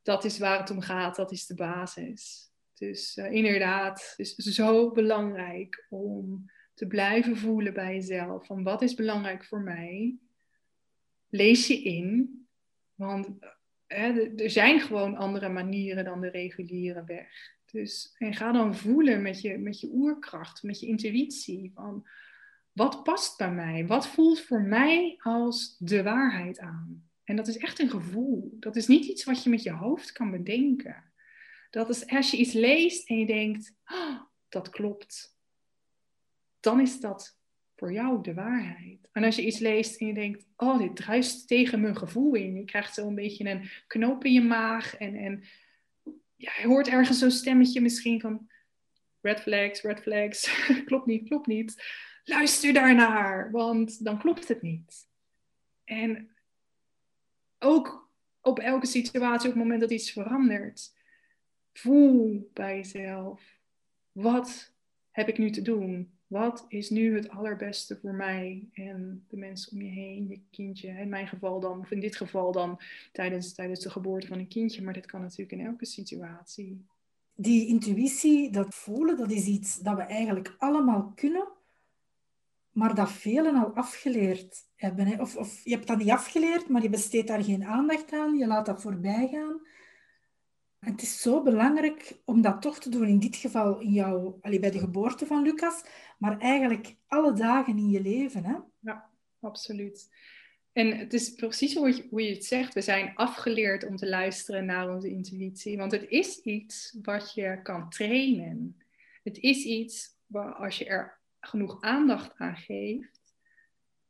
[0.03, 1.17] dat is waar het om gaat.
[1.17, 2.53] Dat is de basis.
[2.75, 8.47] Dus uh, inderdaad, het is zo belangrijk om te blijven voelen bij jezelf.
[8.47, 10.19] Van wat is belangrijk voor mij?
[11.29, 12.39] Lees je in.
[12.95, 13.29] Want
[13.87, 17.53] hè, er zijn gewoon andere manieren dan de reguliere weg.
[17.71, 21.71] Dus, en ga dan voelen met je, met je oerkracht, met je intuïtie.
[21.75, 22.07] Van
[22.73, 23.87] wat past bij mij?
[23.87, 27.09] Wat voelt voor mij als de waarheid aan?
[27.25, 28.57] En dat is echt een gevoel.
[28.61, 31.05] Dat is niet iets wat je met je hoofd kan bedenken.
[31.75, 35.37] Dat is als je iets leest en je denkt, oh, dat klopt.
[36.61, 37.39] Dan is dat
[37.77, 39.09] voor jou de waarheid.
[39.13, 42.55] En als je iets leest en je denkt, oh, dit druist tegen mijn gevoel in.
[42.55, 44.97] Je krijgt zo een beetje een knoop in je maag.
[44.97, 45.45] En, en
[46.37, 48.49] ja, je hoort ergens zo'n stemmetje misschien van,
[49.21, 50.65] red flags, red flags.
[50.87, 51.85] klopt niet, klopt niet.
[52.25, 55.09] Luister daarnaar, want dan klopt het niet.
[55.85, 56.31] En
[57.59, 58.11] ook
[58.41, 60.93] op elke situatie, op het moment dat iets verandert,
[61.79, 63.59] voel bij jezelf,
[64.13, 64.73] wat
[65.11, 66.13] heb ik nu te doen?
[66.27, 70.89] Wat is nu het allerbeste voor mij en de mensen om je heen, je kindje?
[70.89, 72.81] In mijn geval dan, of in dit geval dan
[73.13, 76.87] tijdens, tijdens de geboorte van een kindje, maar dit kan natuurlijk in elke situatie.
[77.35, 81.49] Die intuïtie, dat voelen, dat is iets dat we eigenlijk allemaal kunnen,
[82.71, 85.21] maar dat velen al afgeleerd hebben.
[85.21, 88.47] Of, of je hebt dat niet afgeleerd, maar je besteedt daar geen aandacht aan, je
[88.47, 89.61] laat dat voorbij gaan.
[90.85, 94.05] Het is zo belangrijk om dat toch te doen, in dit geval in
[94.41, 95.85] allee, bij de geboorte van Lucas,
[96.19, 98.45] maar eigenlijk alle dagen in je leven.
[98.45, 98.57] Hè?
[98.81, 99.11] Ja,
[99.41, 100.09] absoluut.
[100.73, 102.75] En het is precies hoe je, het zegt.
[102.75, 105.77] We zijn afgeleerd om te luisteren naar onze intuïtie.
[105.77, 108.83] Want het is iets wat je kan trainen.
[109.23, 113.35] Het is iets waar als je er genoeg aandacht aan geeft,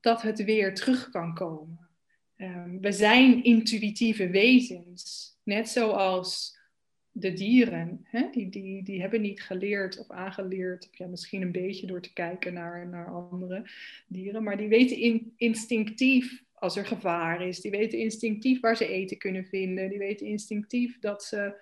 [0.00, 1.88] dat het weer terug kan komen.
[2.36, 5.32] Um, we zijn intuïtieve wezens.
[5.42, 6.58] Net zoals
[7.16, 11.86] de dieren, hè, die, die, die hebben niet geleerd of aangeleerd, ja, misschien een beetje
[11.86, 13.64] door te kijken naar, naar andere
[14.06, 17.60] dieren, maar die weten in, instinctief als er gevaar is.
[17.60, 19.88] Die weten instinctief waar ze eten kunnen vinden.
[19.88, 21.54] Die weten instinctief dat ze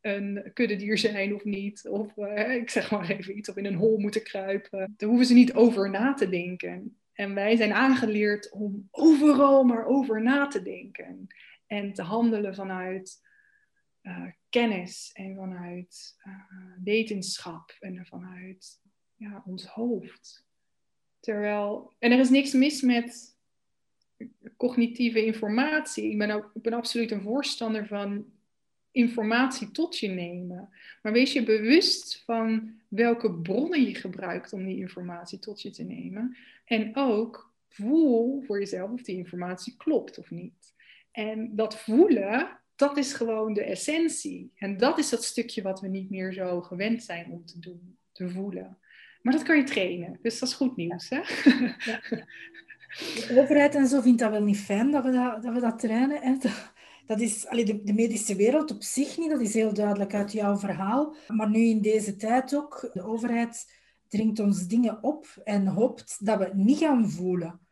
[0.00, 1.88] een kuddedier zijn of niet.
[1.88, 4.94] Of uh, ik zeg maar even iets, of in een hol moeten kruipen.
[4.96, 6.96] Daar hoeven ze niet over na te denken.
[7.12, 11.26] En wij zijn aangeleerd om overal maar over na te denken.
[11.66, 13.24] En te handelen vanuit
[14.06, 16.34] uh, kennis en vanuit uh,
[16.84, 18.80] wetenschap en vanuit
[19.14, 20.44] ja, ons hoofd.
[21.20, 23.36] Terwijl, en er is niks mis met
[24.56, 26.10] cognitieve informatie.
[26.10, 28.32] Ik ben, ook, ik ben absoluut een voorstander van
[28.90, 30.68] informatie tot je nemen.
[31.02, 35.82] Maar wees je bewust van welke bronnen je gebruikt om die informatie tot je te
[35.82, 36.36] nemen.
[36.64, 40.74] En ook voel voor jezelf of die informatie klopt of niet.
[41.10, 44.52] En dat voelen, dat is gewoon de essentie.
[44.54, 47.98] En dat is dat stukje wat we niet meer zo gewend zijn om te doen,
[48.12, 48.78] te voelen.
[49.22, 51.08] Maar dat kan je trainen, dus dat is goed nieuws.
[51.08, 51.16] Hè?
[51.84, 52.00] Ja.
[52.96, 55.78] De overheid en zo vindt dat wel niet fijn dat we dat, dat, we dat
[55.78, 56.22] trainen.
[56.22, 56.36] Hè?
[57.06, 60.32] Dat is allee, de, de, medische wereld op zich niet, dat is heel duidelijk uit
[60.32, 61.14] jouw verhaal.
[61.28, 63.66] Maar nu in deze tijd ook, de overheid
[64.08, 67.65] dringt ons dingen op en hoopt dat we niet gaan voelen.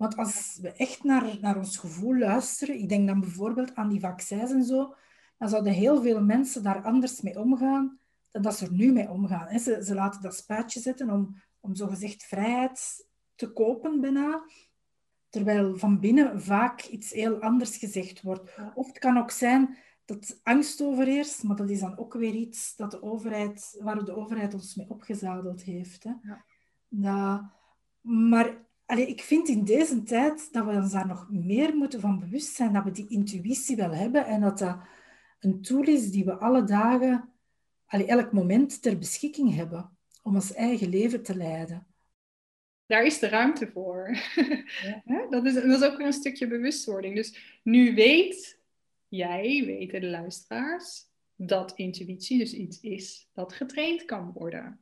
[0.00, 4.00] Want als we echt naar, naar ons gevoel luisteren, ik denk dan bijvoorbeeld aan die
[4.00, 4.94] vaccins en zo,
[5.38, 7.98] dan zouden heel veel mensen daar anders mee omgaan
[8.30, 9.58] dan dat ze er nu mee omgaan.
[9.58, 14.42] Ze, ze laten dat spuitje zetten om, om zogezegd vrijheid te kopen bijna.
[15.28, 18.50] Terwijl van binnen vaak iets heel anders gezegd wordt.
[18.74, 22.76] Of het kan ook zijn dat angst overheerst, maar dat is dan ook weer iets
[22.76, 26.04] dat de overheid, waar de overheid ons mee opgezadeld heeft.
[26.04, 26.12] Hè.
[26.22, 26.44] Ja.
[26.88, 27.50] Dat,
[28.00, 32.18] maar allee, ik vind in deze tijd dat we ons daar nog meer moeten van
[32.18, 34.78] bewust zijn, dat we die intuïtie wel hebben en dat dat
[35.40, 37.32] een tool is die we alle dagen,
[37.86, 41.86] allee, elk moment ter beschikking hebben om ons eigen leven te leiden
[42.90, 44.08] daar is de ruimte voor.
[45.04, 45.26] Ja.
[45.30, 47.14] dat, is, dat is ook weer een stukje bewustwording.
[47.14, 48.60] Dus nu weet
[49.08, 54.80] jij, weten de luisteraars, dat intuïtie dus iets is dat getraind kan worden.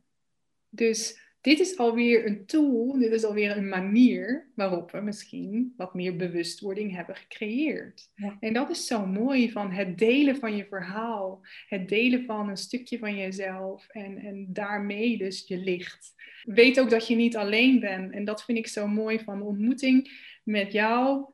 [0.68, 5.94] Dus dit is alweer een tool, dit is alweer een manier waarop we misschien wat
[5.94, 8.10] meer bewustwording hebben gecreëerd.
[8.40, 12.56] En dat is zo mooi van het delen van je verhaal, het delen van een
[12.56, 16.14] stukje van jezelf en, en daarmee dus je licht.
[16.42, 19.44] Weet ook dat je niet alleen bent en dat vind ik zo mooi van de
[19.44, 20.10] ontmoeting
[20.44, 21.24] met jou.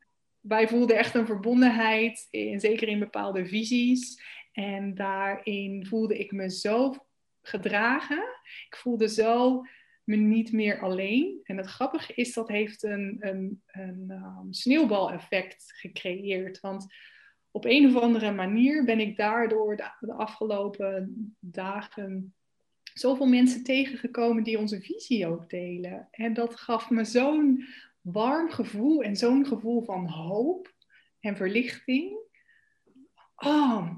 [0.41, 4.23] wij voelden echt een verbondenheid, in, zeker in bepaalde visies.
[4.53, 6.95] En daarin voelde ik me zo
[7.43, 8.25] gedragen.
[8.69, 9.63] Ik voelde zo
[10.05, 11.41] me niet meer alleen.
[11.43, 16.61] En het grappige is, dat heeft een, een, een um, sneeuwbaleffect gecreëerd.
[16.61, 16.87] Want
[17.51, 22.35] op een of andere manier ben ik daardoor de, de afgelopen dagen
[22.95, 26.09] zoveel mensen tegengekomen die onze visie ook delen.
[26.11, 27.65] En dat gaf me zo'n
[28.01, 30.75] warm gevoel en zo'n gevoel van hoop
[31.21, 32.19] en verlichting.
[33.37, 33.91] Oh,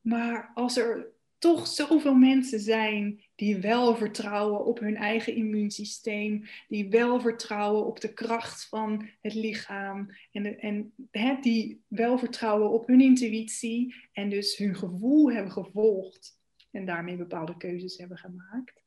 [0.00, 6.88] maar als er toch zoveel mensen zijn die wel vertrouwen op hun eigen immuunsysteem, die
[6.88, 12.86] wel vertrouwen op de kracht van het lichaam en, en hè, die wel vertrouwen op
[12.86, 18.80] hun intuïtie en dus hun gevoel hebben gevolgd en daarmee bepaalde keuzes hebben gemaakt.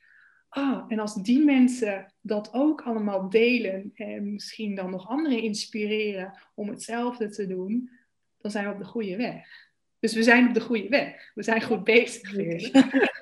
[0.49, 6.39] Ah, en als die mensen dat ook allemaal delen en misschien dan nog anderen inspireren
[6.53, 7.89] om hetzelfde te doen,
[8.37, 9.73] dan zijn we op de goede weg.
[9.99, 11.31] Dus we zijn op de goede weg.
[11.33, 12.71] We zijn goed bezig.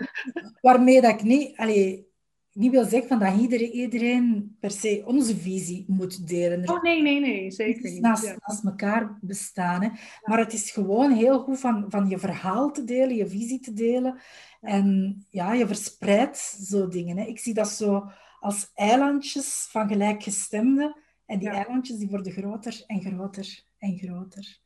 [0.61, 2.07] Waarmee dat ik niet, allee,
[2.53, 6.69] niet wil zeggen van dat iedereen, iedereen per se onze visie moet delen.
[6.69, 8.01] Oh nee, nee, nee, zeker niet.
[8.01, 8.35] Naast, ja.
[8.45, 9.83] naast elkaar bestaan.
[9.83, 9.89] Hè.
[10.23, 13.73] Maar het is gewoon heel goed van, van je verhaal te delen, je visie te
[13.73, 14.19] delen.
[14.61, 17.17] En ja, je verspreidt zo dingen.
[17.17, 17.25] Hè.
[17.25, 20.95] Ik zie dat zo als eilandjes van gelijkgestemden.
[21.25, 24.61] En die eilandjes die worden groter en groter en groter.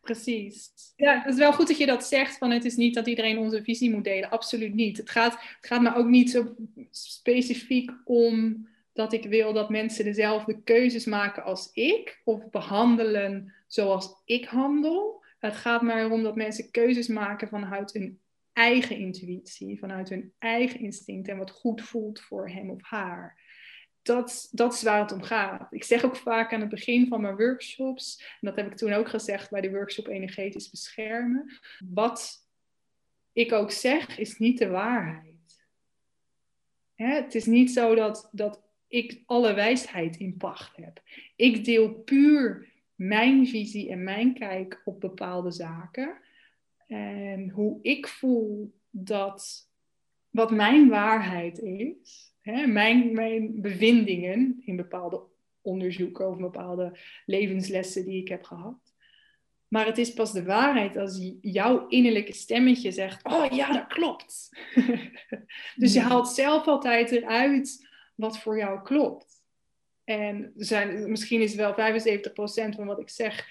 [0.00, 0.72] Precies.
[0.96, 2.38] Ja, het is wel goed dat je dat zegt.
[2.38, 4.30] Van het is niet dat iedereen onze visie moet delen.
[4.30, 4.96] Absoluut niet.
[4.96, 6.54] Het gaat, het gaat me ook niet zo
[6.90, 12.20] specifiek om dat ik wil dat mensen dezelfde keuzes maken als ik.
[12.24, 15.24] Of behandelen zoals ik handel.
[15.38, 18.20] Het gaat maar erom dat mensen keuzes maken vanuit hun
[18.52, 19.78] eigen intuïtie.
[19.78, 21.28] Vanuit hun eigen instinct.
[21.28, 23.38] En wat goed voelt voor hem of haar
[24.02, 25.72] dat, dat is waar het om gaat.
[25.72, 28.92] Ik zeg ook vaak aan het begin van mijn workshops, en dat heb ik toen
[28.92, 32.48] ook gezegd bij de workshop Energetisch Beschermen, wat
[33.32, 35.64] ik ook zeg is niet de waarheid.
[36.94, 37.14] Hè?
[37.14, 41.02] Het is niet zo dat, dat ik alle wijsheid in pacht heb.
[41.36, 46.18] Ik deel puur mijn visie en mijn kijk op bepaalde zaken.
[46.86, 49.68] En hoe ik voel dat
[50.30, 55.22] wat mijn waarheid is, hè, mijn, mijn bevindingen in bepaalde
[55.60, 58.90] onderzoeken of bepaalde levenslessen die ik heb gehad.
[59.68, 64.48] Maar het is pas de waarheid als jouw innerlijke stemmetje zegt: Oh ja, dat klopt.
[65.76, 69.42] dus je haalt zelf altijd eruit wat voor jou klopt.
[70.04, 71.74] En zijn, misschien is wel 75%
[72.74, 73.48] van wat ik zeg,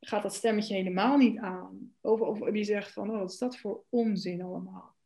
[0.00, 1.94] gaat dat stemmetje helemaal niet aan.
[2.00, 4.96] Of, of die zegt van: Oh, wat is dat voor onzin allemaal?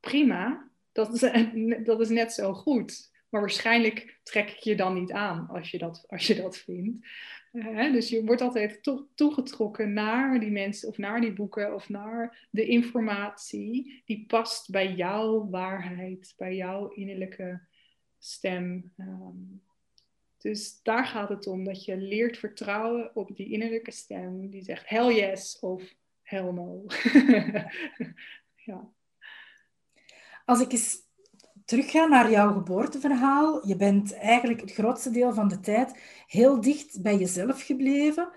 [0.00, 0.65] Prima,
[0.96, 1.30] dat is,
[1.88, 3.14] dat is net zo goed.
[3.28, 7.06] Maar waarschijnlijk trek ik je dan niet aan als je dat, als je dat vindt.
[7.52, 11.88] Uh, dus je wordt altijd to toegetrokken naar die mensen of naar die boeken of
[11.88, 17.60] naar de informatie die past bij jouw waarheid, bij jouw innerlijke
[18.18, 18.92] stem.
[18.96, 19.62] Um,
[20.38, 24.88] dus daar gaat het om dat je leert vertrouwen op die innerlijke stem die zegt
[24.88, 26.84] hell yes of hell no.
[28.70, 28.94] ja.
[30.46, 30.96] Als ik eens
[31.64, 37.02] terugga naar jouw geboorteverhaal, je bent eigenlijk het grootste deel van de tijd heel dicht
[37.02, 38.28] bij jezelf gebleven.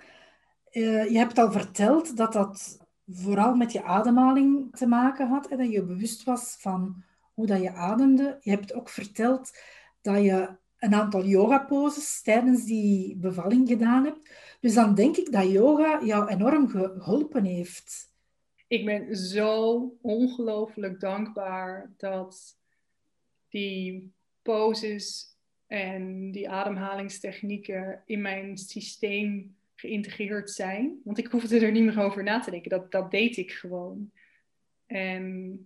[0.71, 5.57] Uh, je hebt al verteld dat dat vooral met je ademhaling te maken had en
[5.57, 7.03] dat je bewust was van
[7.33, 8.37] hoe dat je ademde.
[8.41, 9.51] Je hebt ook verteld
[10.01, 10.49] dat je
[10.79, 14.29] een aantal yoga-poses tijdens die bevalling gedaan hebt.
[14.59, 18.09] Dus dan denk ik dat yoga jou enorm geholpen heeft
[18.69, 22.57] ik ben zo ongelooflijk dankbaar dat
[23.47, 24.11] die
[24.41, 31.01] poses en die ademhalingstechnieken in mijn systeem geïntegreerd zijn.
[31.03, 32.69] Want ik hoefde er niet meer over na te denken.
[32.69, 34.11] Dat, dat deed ik gewoon.
[34.85, 35.57] En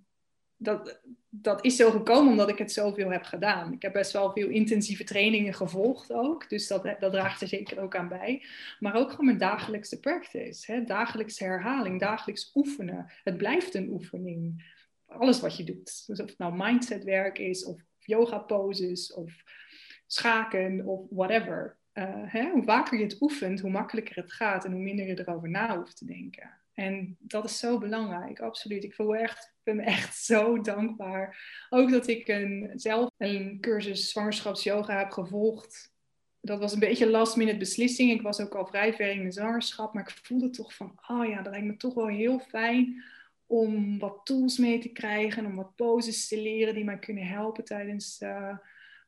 [0.58, 1.02] dat,
[1.36, 3.74] dat is zo gekomen omdat ik het zoveel heb gedaan.
[3.74, 6.50] Ik heb best wel veel intensieve trainingen gevolgd ook.
[6.50, 8.46] Dus dat, dat draagt er zeker ook aan bij.
[8.80, 10.72] Maar ook gewoon mijn dagelijkse practice.
[10.72, 10.84] Hè?
[10.84, 13.12] Dagelijkse herhaling, dagelijks oefenen.
[13.24, 14.72] Het blijft een oefening.
[15.06, 16.04] Alles wat je doet.
[16.08, 19.44] Dus of het nou mindsetwerk is, of yoga poses, of
[20.08, 21.78] schaken, of whatever.
[21.94, 22.50] Uh, hè?
[22.50, 25.78] Hoe vaker je het oefent, hoe makkelijker het gaat en hoe minder je erover na
[25.78, 26.63] hoeft te denken.
[26.74, 28.84] En dat is zo belangrijk, absoluut.
[28.84, 31.38] Ik voel echt, ben echt zo dankbaar.
[31.70, 35.92] Ook dat ik een, zelf een cursus zwangerschapsyoga heb gevolgd.
[36.42, 38.12] Dat was een beetje last minute beslissing.
[38.12, 39.94] Ik was ook al vrij ver in mijn zwangerschap.
[39.94, 43.04] Maar ik voelde toch van, oh ja, dat lijkt me toch wel heel fijn
[43.46, 45.46] om wat tools mee te krijgen.
[45.46, 48.58] Om wat poses te leren die mij kunnen helpen tijdens uh,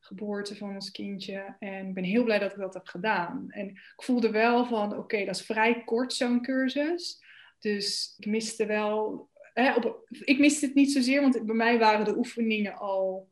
[0.00, 1.56] geboorte van ons kindje.
[1.58, 3.46] En ik ben heel blij dat ik dat heb gedaan.
[3.50, 7.24] En ik voelde wel van, oké, dat is vrij kort zo'n cursus.
[7.58, 12.04] Dus ik miste wel, hè, op, ik miste het niet zozeer, want bij mij waren
[12.04, 13.30] de oefeningen al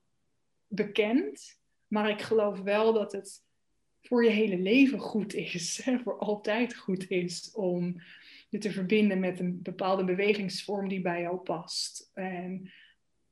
[0.66, 1.58] bekend.
[1.86, 3.42] Maar ik geloof wel dat het
[4.02, 8.00] voor je hele leven goed is, hè, voor altijd goed is om
[8.48, 12.10] je te verbinden met een bepaalde bewegingsvorm die bij jou past.
[12.12, 12.72] En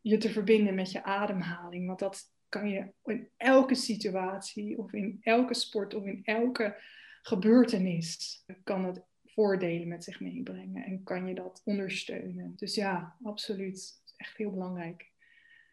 [0.00, 5.18] je te verbinden met je ademhaling, want dat kan je in elke situatie of in
[5.22, 6.80] elke sport of in elke
[7.22, 9.02] gebeurtenis kan het
[9.34, 12.52] voordelen met zich meebrengen en kan je dat ondersteunen.
[12.56, 13.72] Dus ja, absoluut.
[13.72, 15.10] Dat is echt heel belangrijk.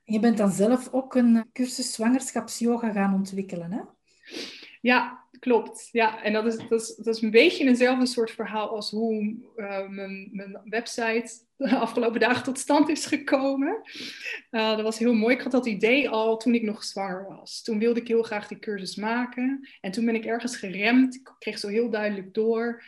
[0.04, 3.82] Je bent dan zelf ook een cursus zwangerschapsyoga gaan ontwikkelen, hè?
[4.82, 5.90] Ja, klopt.
[5.92, 9.36] Ja, en dat is, dat, is, dat is een beetje eenzelfde soort verhaal als hoe
[9.56, 13.82] uh, mijn, mijn website de afgelopen dagen tot stand is gekomen.
[14.52, 15.36] Uh, dat was heel mooi.
[15.36, 17.62] Ik had dat idee al toen ik nog zwanger was.
[17.62, 19.68] Toen wilde ik heel graag die cursus maken.
[19.82, 21.16] En toen ben ik ergens geremd.
[21.16, 22.84] Ik kreeg zo heel duidelijk door.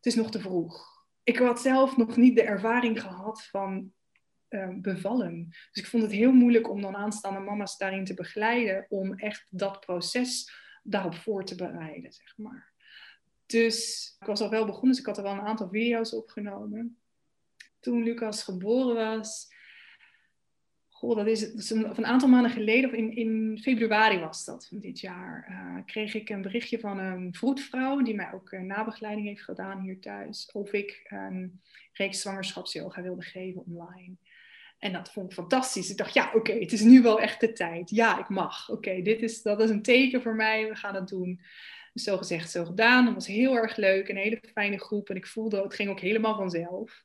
[0.00, 1.04] Het is nog te vroeg.
[1.22, 3.92] Ik had zelf nog niet de ervaring gehad van
[4.48, 5.48] uh, bevallen.
[5.48, 8.86] Dus ik vond het heel moeilijk om dan aanstaande mama's daarin te begeleiden.
[8.88, 12.72] Om echt dat proces daarop voor te bereiden, zeg maar.
[13.46, 16.98] Dus ik was al wel begonnen, dus ik had er wel een aantal video's opgenomen.
[17.80, 19.54] Toen Lucas geboren was,
[21.00, 25.00] goh, dat is, een, aantal maanden geleden, of in, in februari was dat van dit
[25.00, 29.42] jaar, uh, kreeg ik een berichtje van een vroedvrouw die mij ook uh, nabegeleiding heeft
[29.42, 31.60] gedaan hier thuis, of ik een
[31.92, 34.14] reeks zwangerschapsyoga wilde geven online.
[34.78, 35.90] En dat vond ik fantastisch.
[35.90, 37.90] Ik dacht, ja, oké, het is nu wel echt de tijd.
[37.90, 38.70] Ja, ik mag.
[38.70, 40.68] Oké, dit is, dat is een teken voor mij.
[40.68, 41.40] We gaan het doen.
[41.92, 43.04] Dus zo gezegd, zo gedaan.
[43.04, 44.08] Dat was heel erg leuk.
[44.08, 45.10] Een hele fijne groep.
[45.10, 47.04] En ik voelde, het ging ook helemaal vanzelf.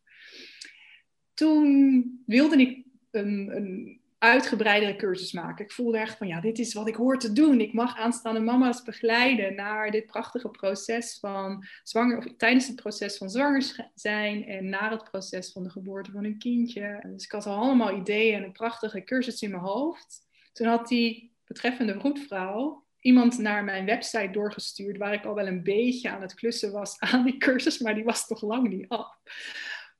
[1.34, 2.86] Toen wilde ik
[3.16, 5.66] een, een uitgebreidere cursus maken.
[5.66, 7.61] Ik voelde echt van, ja, dit is wat ik hoor te doen.
[7.61, 13.18] Ik mag aanstaande mama's begeleiden naar dit prachtige proces van zwanger, of tijdens het proces
[13.18, 17.03] van zwanger zijn en na het proces van de geboorte van een kindje.
[17.07, 20.28] Dus ik had al allemaal ideeën en een prachtige cursus in mijn hoofd.
[20.53, 25.63] Toen had die betreffende vroedvrouw iemand naar mijn website doorgestuurd, waar ik al wel een
[25.63, 29.18] beetje aan het klussen was aan die cursus, maar die was toch lang niet af.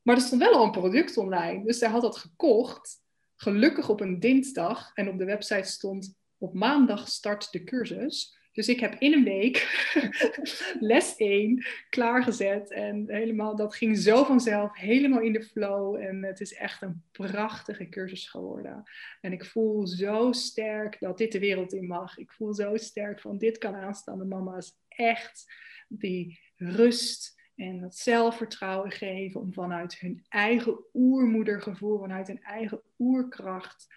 [0.01, 3.03] Maar er stond wel al een product online, dus zij had dat gekocht
[3.36, 8.38] gelukkig op een dinsdag en op de website stond op maandag start de cursus.
[8.52, 9.88] Dus ik heb in een week
[10.80, 15.96] les 1 klaargezet en helemaal, dat ging zo vanzelf, helemaal in de flow.
[15.96, 18.84] En het is echt een prachtige cursus geworden.
[19.22, 22.18] En ik voel zo sterk dat dit de wereld in mag.
[22.18, 25.54] Ik voel zo sterk van dit kan aanstaande mama's echt
[25.88, 33.93] die rust en dat zelfvertrouwen geven om vanuit hun eigen oermoedergevoel, vanuit hun eigen oerkracht,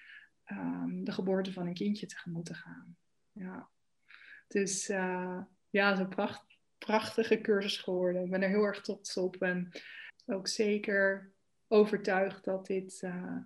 [0.46, 2.06] um, de geboorte van een kindje
[2.42, 2.96] te gaan.
[3.32, 3.68] Ja.
[4.48, 5.40] Dus uh,
[5.70, 6.44] ja, het is een pracht,
[6.78, 8.24] prachtige cursus geworden.
[8.24, 9.70] Ik ben er heel erg trots op en
[10.26, 11.32] ook zeker
[11.68, 13.36] overtuigd dat dit uh,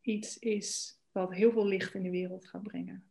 [0.00, 3.05] iets is wat heel veel licht in de wereld gaat brengen.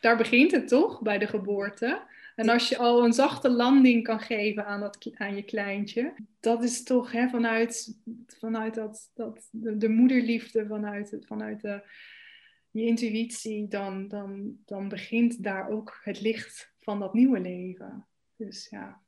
[0.00, 2.02] Daar begint het toch, bij de geboorte.
[2.36, 6.62] En als je al een zachte landing kan geven aan, dat, aan je kleintje, dat
[6.62, 11.82] is toch hè, vanuit, vanuit dat, dat, de, de moederliefde, vanuit, vanuit de,
[12.70, 18.06] je intuïtie, dan, dan, dan begint daar ook het licht van dat nieuwe leven.
[18.36, 19.00] Dus ja.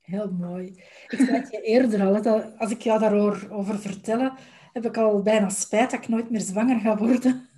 [0.00, 0.66] Heel mooi.
[1.08, 4.32] Ik zei het je eerder al, als ik jou daarover over vertellen,
[4.72, 7.48] heb ik al bijna spijt dat ik nooit meer zwanger ga worden.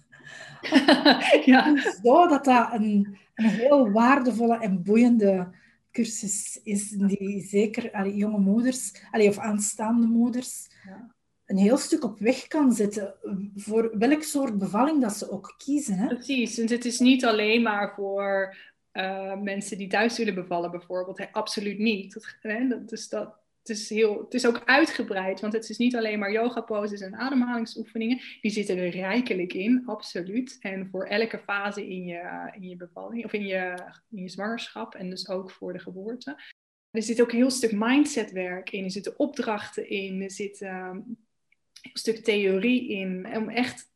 [1.53, 1.77] ja.
[2.03, 5.51] Zo dat dat een, een heel waardevolle en boeiende
[5.91, 11.15] cursus is, die zeker allee, jonge moeders, allee, of aanstaande moeders, ja.
[11.47, 13.15] een heel stuk op weg kan zetten
[13.55, 15.95] voor welk soort bevalling dat ze ook kiezen.
[15.95, 16.07] Hè?
[16.07, 18.57] Precies, en het is niet alleen maar voor
[18.93, 22.15] uh, mensen die thuis willen bevallen bijvoorbeeld, hè, absoluut niet.
[22.15, 25.97] Dat, hè, dus dat, het is, heel, het is ook uitgebreid, want het is niet
[25.97, 28.21] alleen maar yoga poses en ademhalingsoefeningen.
[28.41, 30.57] Die zitten er rijkelijk in, absoluut.
[30.61, 33.75] En voor elke fase in je, in je bevalling of in je,
[34.11, 36.43] in je zwangerschap en dus ook voor de geboorte.
[36.91, 40.69] Er zit ook een heel stuk mindsetwerk in, er zitten opdrachten in, er zit um,
[40.69, 43.37] een stuk theorie in.
[43.37, 43.92] Om echt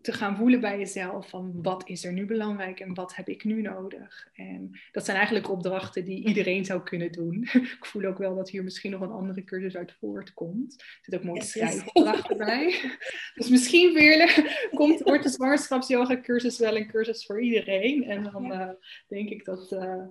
[0.00, 3.44] te gaan voelen bij jezelf van wat is er nu belangrijk en wat heb ik
[3.44, 4.28] nu nodig.
[4.32, 7.42] En dat zijn eigenlijk opdrachten die iedereen zou kunnen doen.
[7.78, 10.74] ik voel ook wel dat hier misschien nog een andere cursus uit voortkomt.
[10.80, 12.80] Er zit ook mooie schrijfopdrachten bij.
[13.34, 18.04] dus misschien weer komt, wordt de zwangerschapsyoga cursus wel een cursus voor iedereen.
[18.04, 18.70] En dan uh,
[19.08, 20.06] denk ik dat, uh,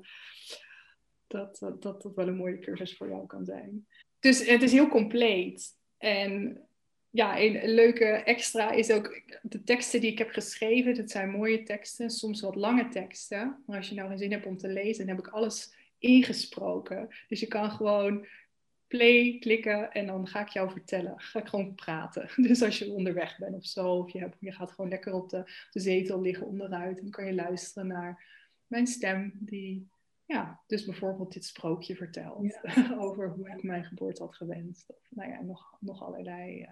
[1.27, 3.87] dat, dat, dat dat wel een mooie cursus voor jou kan zijn.
[4.19, 5.75] Dus het is heel compleet.
[5.97, 6.61] En
[7.09, 10.95] ja, een, leuke extra is ook de teksten die ik heb geschreven.
[10.95, 13.63] Dat zijn mooie teksten, soms wat lange teksten.
[13.65, 17.07] Maar als je nou geen zin hebt om te lezen, dan heb ik alles ingesproken.
[17.27, 18.27] Dus je kan gewoon
[18.87, 21.13] play klikken en dan ga ik jou vertellen.
[21.17, 22.29] Ga ik gewoon praten.
[22.47, 25.29] Dus als je onderweg bent of zo, of je, hebt, je gaat gewoon lekker op
[25.29, 28.25] de, de zetel liggen onderuit, dan kan je luisteren naar
[28.67, 29.87] mijn stem die
[30.27, 32.59] ja, dus bijvoorbeeld dit sprookje vertelt
[33.05, 34.89] over hoe ik mijn geboorte had gewenst.
[34.89, 36.67] Of nou ja, nog, nog allerlei uh,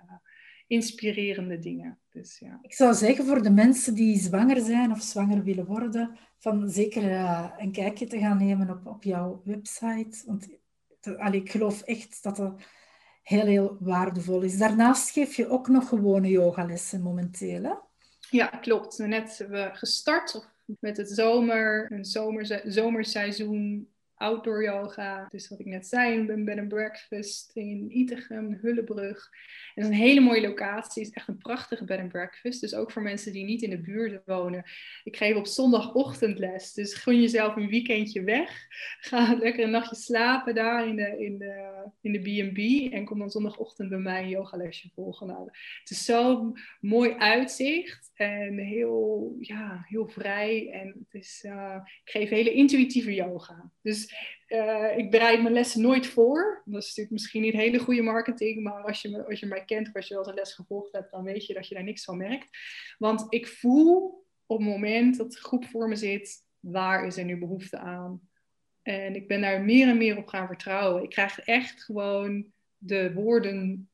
[0.68, 2.00] inspirerende dingen.
[2.10, 2.60] Dus, ja.
[2.62, 7.04] Ik zou zeggen voor de mensen die zwanger zijn of zwanger willen worden, van zeker
[7.04, 10.24] uh, een kijkje te gaan nemen op, op jouw website.
[10.26, 10.48] Want
[11.18, 12.62] allee, ik geloof echt dat dat
[13.24, 14.58] heel, heel waardevol is.
[14.58, 17.74] Daarnaast geef je ook nog gewone yogalessen momenteel, hè?
[18.30, 18.98] Ja, klopt.
[18.98, 20.50] Net hebben we gestart,
[20.80, 25.28] met het zomer, een zomer, zomerseizoen outdoor yoga.
[25.30, 29.30] Dus wat ik net zei, een bed and breakfast in Itegem, Hullebrug.
[29.76, 31.04] En het is een hele mooie locatie.
[31.04, 32.62] Het is echt een prachtige bed and breakfast.
[32.62, 34.64] Dus ook voor mensen die niet in de buurt wonen.
[35.04, 36.74] Ik geef op zondagochtend les.
[36.74, 38.68] Dus gun jezelf een weekendje weg.
[39.00, 42.94] Ga lekker een nachtje slapen daar in de, in de, in de B&B.
[42.94, 45.28] En kom dan zondagochtend bij mij een yogalesje volgen.
[45.28, 45.50] Nou,
[45.80, 48.12] het is zo'n mooi uitzicht.
[48.14, 50.70] En heel, ja, heel vrij.
[50.72, 53.72] En het is, uh, ik geef hele intuïtieve yoga.
[53.82, 54.05] Dus
[54.48, 56.62] uh, ik bereid mijn lessen nooit voor.
[56.66, 59.66] Dat is natuurlijk misschien niet hele goede marketing, maar als je, me, als je mij
[59.66, 61.84] kent, als je wel eens een les gevolgd hebt, dan weet je dat je daar
[61.84, 62.58] niks van merkt.
[62.98, 67.26] Want ik voel op het moment dat de groep voor me zit, waar is er
[67.26, 68.22] nu behoefte aan?
[68.82, 71.04] En ik ben daar meer en meer op gaan vertrouwen.
[71.04, 72.46] Ik krijg echt gewoon
[72.78, 73.90] de woorden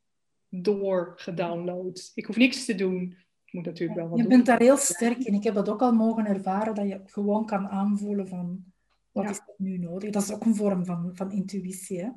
[0.49, 2.11] doorgedownload.
[2.15, 3.17] Ik hoef niks te doen.
[3.45, 5.33] Ik moet natuurlijk wel wat je bent daar heel sterk in.
[5.33, 8.70] Ik heb dat ook al mogen ervaren, dat je gewoon kan aanvoelen van
[9.11, 10.09] wat is er nu nodig?
[10.09, 11.99] Dat is ook een vorm van, van intuïtie.
[11.99, 12.09] Hè?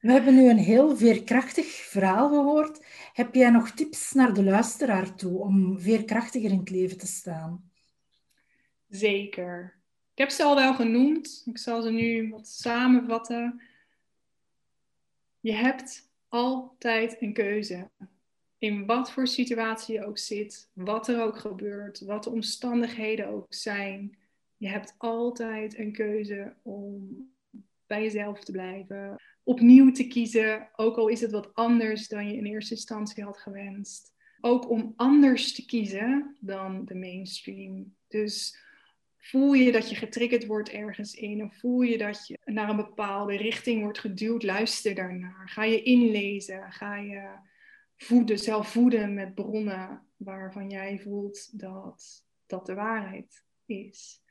[0.00, 2.86] We hebben nu een heel veerkrachtig verhaal gehoord.
[3.12, 7.70] Heb jij nog tips naar de luisteraar toe om veerkrachtiger in het leven te staan?
[8.88, 9.80] Zeker.
[10.12, 11.42] Ik heb ze al wel genoemd.
[11.46, 13.62] Ik zal ze nu wat samenvatten.
[15.40, 17.90] Je hebt altijd een keuze.
[18.58, 23.54] In wat voor situatie je ook zit, wat er ook gebeurt, wat de omstandigheden ook
[23.54, 24.16] zijn.
[24.62, 27.08] Je hebt altijd een keuze om
[27.86, 32.36] bij jezelf te blijven, opnieuw te kiezen, ook al is het wat anders dan je
[32.36, 34.12] in eerste instantie had gewenst.
[34.40, 37.94] Ook om anders te kiezen dan de mainstream.
[38.08, 38.58] Dus
[39.18, 42.76] voel je dat je getriggerd wordt ergens in, of voel je dat je naar een
[42.76, 45.48] bepaalde richting wordt geduwd, luister daarnaar.
[45.48, 47.28] Ga je inlezen, ga je
[47.96, 54.21] voeden, zelf voeden met bronnen waarvan jij voelt dat dat de waarheid is.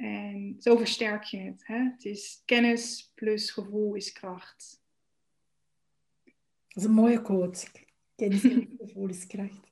[0.00, 1.66] En zo versterk je het.
[1.66, 1.78] Hè?
[1.78, 4.82] Het is kennis plus gevoel is kracht.
[6.68, 7.66] Dat is een mooie quote.
[8.16, 9.68] Kennis plus gevoel is kracht.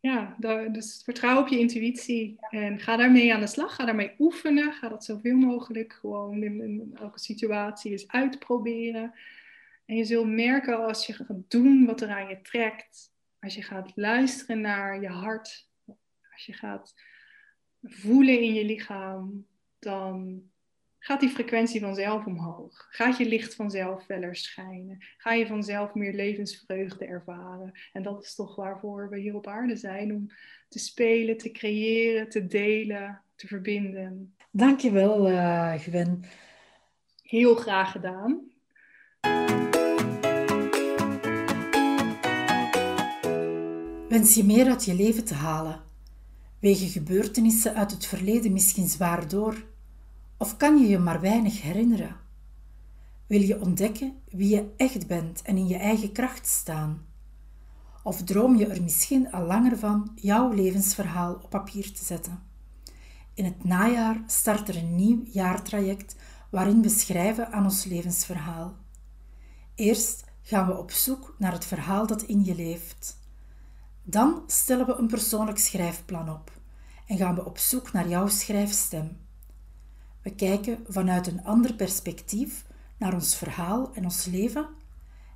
[0.00, 0.36] Ja,
[0.72, 3.74] dus vertrouw op je intuïtie en ga daarmee aan de slag.
[3.74, 4.72] Ga daarmee oefenen.
[4.72, 9.14] Ga dat zoveel mogelijk gewoon in, in elke situatie eens uitproberen.
[9.84, 13.12] En je zult merken als je gaat doen wat er aan je trekt.
[13.40, 15.68] Als je gaat luisteren naar je hart.
[16.32, 16.94] Als je gaat
[17.82, 19.46] voelen in je lichaam,
[19.78, 20.42] dan
[20.98, 22.86] gaat die frequentie vanzelf omhoog.
[22.90, 25.04] Gaat je licht vanzelf feller schijnen.
[25.16, 27.72] Ga je vanzelf meer levensvreugde ervaren.
[27.92, 30.26] En dat is toch waarvoor we hier op aarde zijn, om
[30.68, 34.34] te spelen, te creëren, te delen, te verbinden.
[34.50, 36.24] Dankjewel, uh, Gwen.
[37.22, 38.50] Heel graag gedaan.
[44.08, 45.91] Wens je meer uit je leven te halen?
[46.62, 49.64] Wegen gebeurtenissen uit het verleden misschien zwaar door?
[50.36, 52.16] Of kan je je maar weinig herinneren?
[53.26, 57.06] Wil je ontdekken wie je echt bent en in je eigen kracht staan?
[58.02, 62.42] Of droom je er misschien al langer van jouw levensverhaal op papier te zetten?
[63.34, 66.16] In het najaar start er een nieuw jaartraject
[66.50, 68.76] waarin we schrijven aan ons levensverhaal.
[69.74, 73.20] Eerst gaan we op zoek naar het verhaal dat in je leeft.
[74.02, 76.50] Dan stellen we een persoonlijk schrijfplan op
[77.06, 79.16] en gaan we op zoek naar jouw schrijfstem.
[80.22, 82.64] We kijken vanuit een ander perspectief
[82.96, 84.66] naar ons verhaal en ons leven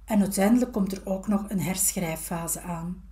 [0.05, 3.05] en uiteindelijk komt er ook nog een herschrijffase aan.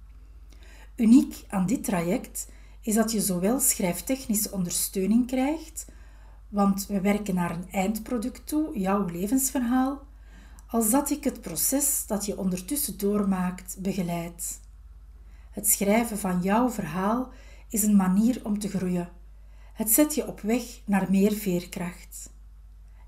[0.97, 2.49] Uniek aan dit traject
[2.81, 5.87] is dat je zowel schrijftechnische ondersteuning krijgt,
[6.49, 10.03] want we werken naar een eindproduct toe, jouw levensverhaal,
[10.67, 14.63] als dat ik het proces dat je ondertussen doormaakt begeleid.
[15.55, 17.33] Het schrijven van jouw verhaal
[17.69, 19.09] is een manier om te groeien.
[19.73, 22.33] Het zet je op weg naar meer veerkracht.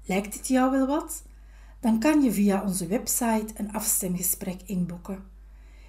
[0.04, 1.22] Lijkt dit jou wel wat?
[1.80, 5.24] Dan kan je via onze website een afstemgesprek inboeken.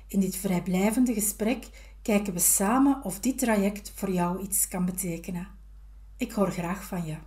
[0.07, 1.69] In dit vrijblijvende gesprek
[2.01, 5.47] kijken we samen of dit traject voor jou iets kan betekenen.
[6.17, 7.17] Ik hoor graag van je.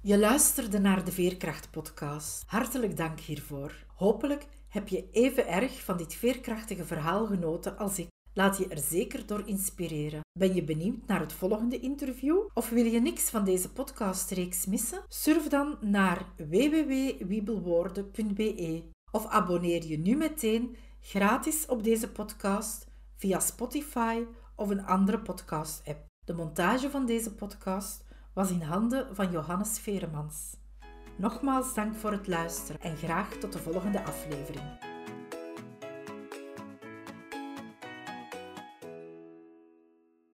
[0.00, 2.42] Je luisterde naar de Veerkracht-podcast.
[2.46, 3.84] Hartelijk dank hiervoor.
[3.94, 8.10] Hopelijk heb je even erg van dit veerkrachtige verhaal genoten als ik.
[8.34, 10.20] Laat je er zeker door inspireren.
[10.38, 12.38] Ben je benieuwd naar het volgende interview?
[12.54, 15.02] Of wil je niks van deze podcastreeks missen?
[15.08, 24.24] Surf dan naar www.wiebelwoorden.be of abonneer je nu meteen gratis op deze podcast via Spotify
[24.56, 26.06] of een andere podcast-app.
[26.24, 28.04] De montage van deze podcast
[28.34, 30.56] was in handen van Johannes Veremans.
[31.16, 34.91] Nogmaals dank voor het luisteren en graag tot de volgende aflevering.